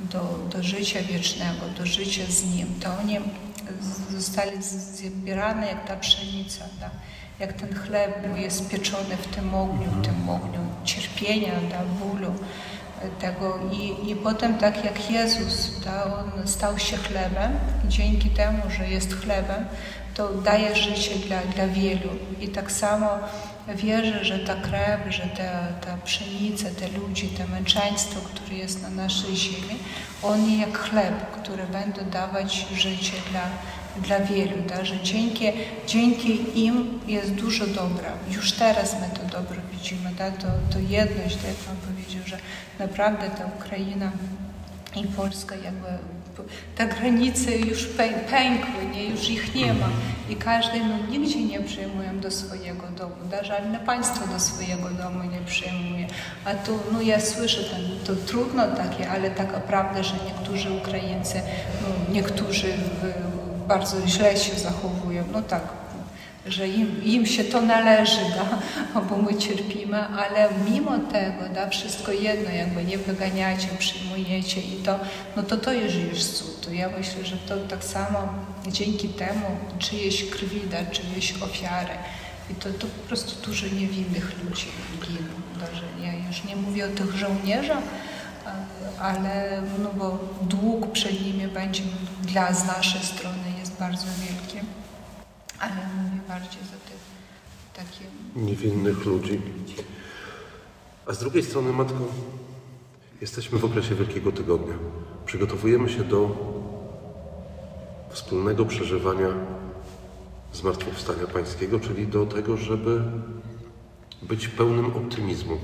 do, 0.01 0.39
do 0.53 0.63
życia 0.63 1.03
wiecznego, 1.03 1.61
do 1.79 1.87
życia 1.87 2.23
z 2.29 2.45
Nim, 2.45 2.67
to 2.81 2.89
oni 3.01 3.19
zostali 4.11 4.63
zbierane 4.63 5.67
jak 5.67 5.89
ta 5.89 5.97
pszenica, 5.97 6.65
da? 6.81 6.91
Jak 7.41 7.53
ten 7.53 7.75
chleb 7.75 8.37
jest 8.37 8.71
pieczony 8.71 9.17
w 9.17 9.37
tym 9.37 9.55
ogniu, 9.55 9.91
w 9.91 10.05
tym 10.05 10.29
ogniu 10.29 10.61
cierpienia, 10.85 11.53
da, 11.71 12.05
bólu 12.05 12.35
e, 13.03 13.09
tego. 13.21 13.59
I, 13.73 14.11
i 14.11 14.17
potem 14.17 14.59
tak 14.59 14.85
jak 14.85 15.11
Jezus, 15.11 15.81
da, 15.85 16.05
On 16.05 16.49
stał 16.49 16.79
się 16.79 16.97
chlebem 16.97 17.53
i 17.85 17.89
dzięki 17.89 18.31
temu, 18.31 18.63
że 18.71 18.89
jest 18.89 19.15
chlebem, 19.15 19.65
to 20.15 20.29
daje 20.29 20.77
życie 20.77 21.15
dla, 21.27 21.41
dla 21.55 21.67
wielu. 21.67 22.11
I 22.41 22.49
tak 22.49 22.73
samo 22.73 23.09
wierzę, 23.75 24.25
że 24.25 24.39
ta 24.39 24.55
krew, 24.55 25.01
że 25.09 25.23
ta, 25.23 25.87
ta 25.87 25.97
pszenica, 26.05 26.69
te 26.81 26.89
ludzi, 26.99 27.29
to 27.29 27.47
męczeństwo, 27.47 28.21
które 28.21 28.57
jest 28.57 28.83
na 28.83 28.91
naszej 28.91 29.37
ziemi, 29.37 29.79
on 30.23 30.59
jak 30.61 30.79
chleb, 30.79 31.15
który 31.43 31.63
będzie 31.63 32.03
dawać 32.03 32.67
życie 32.75 33.13
dla, 33.31 33.43
dla 34.03 34.21
wielu, 34.21 34.63
da, 34.69 34.85
że 34.85 35.01
dzięki, 35.03 35.45
dzięki 35.87 36.65
im 36.65 37.01
jest 37.07 37.31
dużo 37.35 37.67
dobra. 37.67 38.11
Już 38.31 38.53
teraz 38.53 38.95
my 39.01 39.19
to 39.19 39.37
dobro 39.39 39.57
widzimy, 39.73 40.11
da, 40.19 40.31
to, 40.31 40.47
to 40.73 40.79
jedność, 40.79 41.37
tak 41.37 41.45
jak 41.45 41.55
Pan 41.57 41.77
powiedział, 41.77 42.23
że 42.27 42.39
naprawdę 42.79 43.31
ta 43.31 43.47
Ukraina 43.47 44.13
i 44.97 45.05
Polska 45.05 45.55
jakby 45.57 45.89
te 46.77 46.87
granice 46.87 47.57
już 47.57 47.89
pę- 47.89 48.25
pękły, 48.31 48.87
nie, 48.95 49.05
już 49.05 49.29
ich 49.31 49.55
nie 49.55 49.75
ma 49.75 49.89
i 50.31 50.37
każdy 50.37 50.81
no, 50.81 51.07
nigdzie 51.11 51.45
nie 51.45 51.61
przyjmują 51.61 52.21
do 52.21 52.31
swojego 52.31 52.87
domu, 52.99 53.15
żadne 53.43 53.79
państwo 53.79 54.27
do 54.27 54.41
swojego 54.41 54.91
domu 54.91 55.23
nie 55.23 55.41
przyjmuje, 55.47 56.07
a 56.45 56.55
tu 56.55 56.79
no 56.93 57.01
ja 57.03 57.21
słyszę 57.21 57.65
ten, 57.65 57.81
to 58.07 58.23
trudno 58.27 58.67
takie, 58.77 59.11
ale 59.11 59.31
taka 59.31 59.61
prawda, 59.61 60.03
że 60.03 60.15
niektórzy 60.27 60.71
Ukraińcy, 60.73 61.41
no, 61.83 62.15
niektórzy 62.15 62.67
w, 62.73 63.13
bardzo 63.69 64.07
źle 64.07 64.37
się 64.37 64.59
zachowują, 64.59 65.25
no 65.33 65.43
tak, 65.43 65.63
że 66.47 66.69
im, 66.69 67.05
im 67.05 67.27
się 67.27 67.45
to 67.45 67.63
należy, 67.63 68.21
da, 68.95 69.01
bo 69.01 69.17
my 69.17 69.35
cierpimy, 69.35 70.07
ale 70.07 70.49
mimo 70.71 70.99
tego, 70.99 71.55
da, 71.55 71.69
wszystko 71.69 72.13
jedno, 72.13 72.51
jakby 72.51 72.85
nie 72.85 72.99
wyganiacie, 72.99 73.69
przyjmujecie 73.79 74.61
i 74.61 74.77
to, 74.77 74.99
no 75.37 75.43
to 75.43 75.57
to 75.57 75.73
jest 75.73 75.97
już 75.97 76.25
cud. 76.25 76.61
To 76.61 76.73
ja 76.73 76.89
myślę, 76.99 77.25
że 77.25 77.37
to 77.37 77.57
tak 77.57 77.85
samo 77.85 78.19
dzięki 78.67 79.09
temu 79.09 79.47
czyjeś 79.79 80.31
krwi, 80.31 80.61
da, 80.71 80.91
czyjeś 80.91 81.35
ofiary 81.43 81.93
i 82.51 82.55
to, 82.55 82.69
to 82.73 82.87
po 82.87 83.09
prostu 83.09 83.47
dużo 83.47 83.67
niewinnych 83.67 84.45
ludzi 84.45 84.67
giną. 85.07 85.35
Da, 85.61 85.77
że 85.77 86.07
ja 86.07 86.27
już 86.29 86.45
nie 86.45 86.57
mówię 86.57 86.87
o 86.87 86.89
tych 86.89 87.17
żołnierzach, 87.17 87.83
ale 89.01 89.63
no 89.83 89.91
bo 89.95 90.19
dług 90.43 90.93
przed 90.93 91.27
nimi 91.27 91.49
będzie 91.49 91.83
dla 92.23 92.53
z 92.53 92.67
naszej 92.67 93.03
strony 93.03 93.48
jest 93.79 93.81
bardzo 93.81 94.07
wielki. 94.07 94.67
Ale 95.59 95.73
mówię 95.75 96.21
bardziej 96.29 96.63
za 96.63 96.79
tych 96.89 97.01
takie. 97.75 98.05
niewinnych 98.37 99.07
ludzi. 99.07 99.41
A 101.07 101.13
z 101.13 101.19
drugiej 101.19 101.43
strony, 101.43 101.73
Matko, 101.73 102.05
jesteśmy 103.21 103.59
w 103.59 103.65
okresie 103.65 103.95
Wielkiego 103.95 104.33
Tygodnia. 104.33 104.75
Przygotowujemy 105.27 105.89
się 105.89 106.05
do 106.05 106.37
wspólnego 108.11 108.65
przeżywania 108.65 109.29
Zmartwychwstania 110.53 111.27
Pańskiego, 111.27 111.81
czyli 111.81 112.07
do 112.07 112.27
tego, 112.27 112.57
żeby 112.57 113.03
być 114.23 114.49
pełnym 114.49 114.87
optymizmu, 114.87 115.59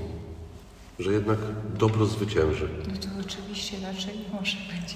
że 0.99 1.13
jednak 1.13 1.39
dobro 1.77 2.05
zwycięży. 2.05 2.69
No 2.87 2.93
to 2.97 3.07
oczywiście 3.27 3.77
raczej 3.81 4.13
może 4.33 4.57
być. 4.57 4.95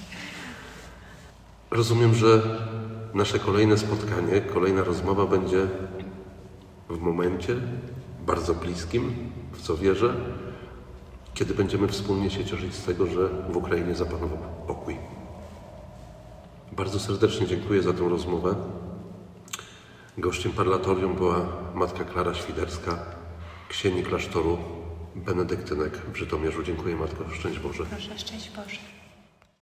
Rozumiem, 1.70 2.14
że 2.14 2.58
nasze 3.14 3.38
kolejne 3.38 3.78
spotkanie, 3.78 4.40
kolejna 4.40 4.84
rozmowa 4.84 5.26
będzie 5.26 5.66
w 6.88 6.98
momencie 6.98 7.56
bardzo 8.26 8.54
bliskim, 8.54 9.14
w 9.52 9.62
co 9.62 9.76
wierzę, 9.76 10.14
kiedy 11.34 11.54
będziemy 11.54 11.88
wspólnie 11.88 12.30
się 12.30 12.44
cieszyć 12.44 12.74
z 12.74 12.84
tego, 12.84 13.06
że 13.06 13.28
w 13.28 13.56
Ukrainie 13.56 13.94
zapanował 13.94 14.38
pokój. 14.66 14.96
Bardzo 16.72 17.00
serdecznie 17.00 17.46
dziękuję 17.46 17.82
za 17.82 17.92
tę 17.92 18.08
rozmowę. 18.08 18.54
Gościem 20.18 20.52
parlatorium 20.52 21.14
była 21.14 21.46
matka 21.74 22.04
Klara 22.04 22.34
Świderska, 22.34 22.98
księgi 23.68 24.02
klasztoru 24.02 24.58
Benedyktynek 25.16 25.92
w 26.12 26.16
Żytomierzu. 26.16 26.62
Dziękuję 26.62 26.96
Matko, 26.96 27.24
szczęść 27.34 27.58
Boże. 27.58 27.84
Proszę, 27.84 28.18
szczęść 28.18 28.50
Boże. 28.50 28.99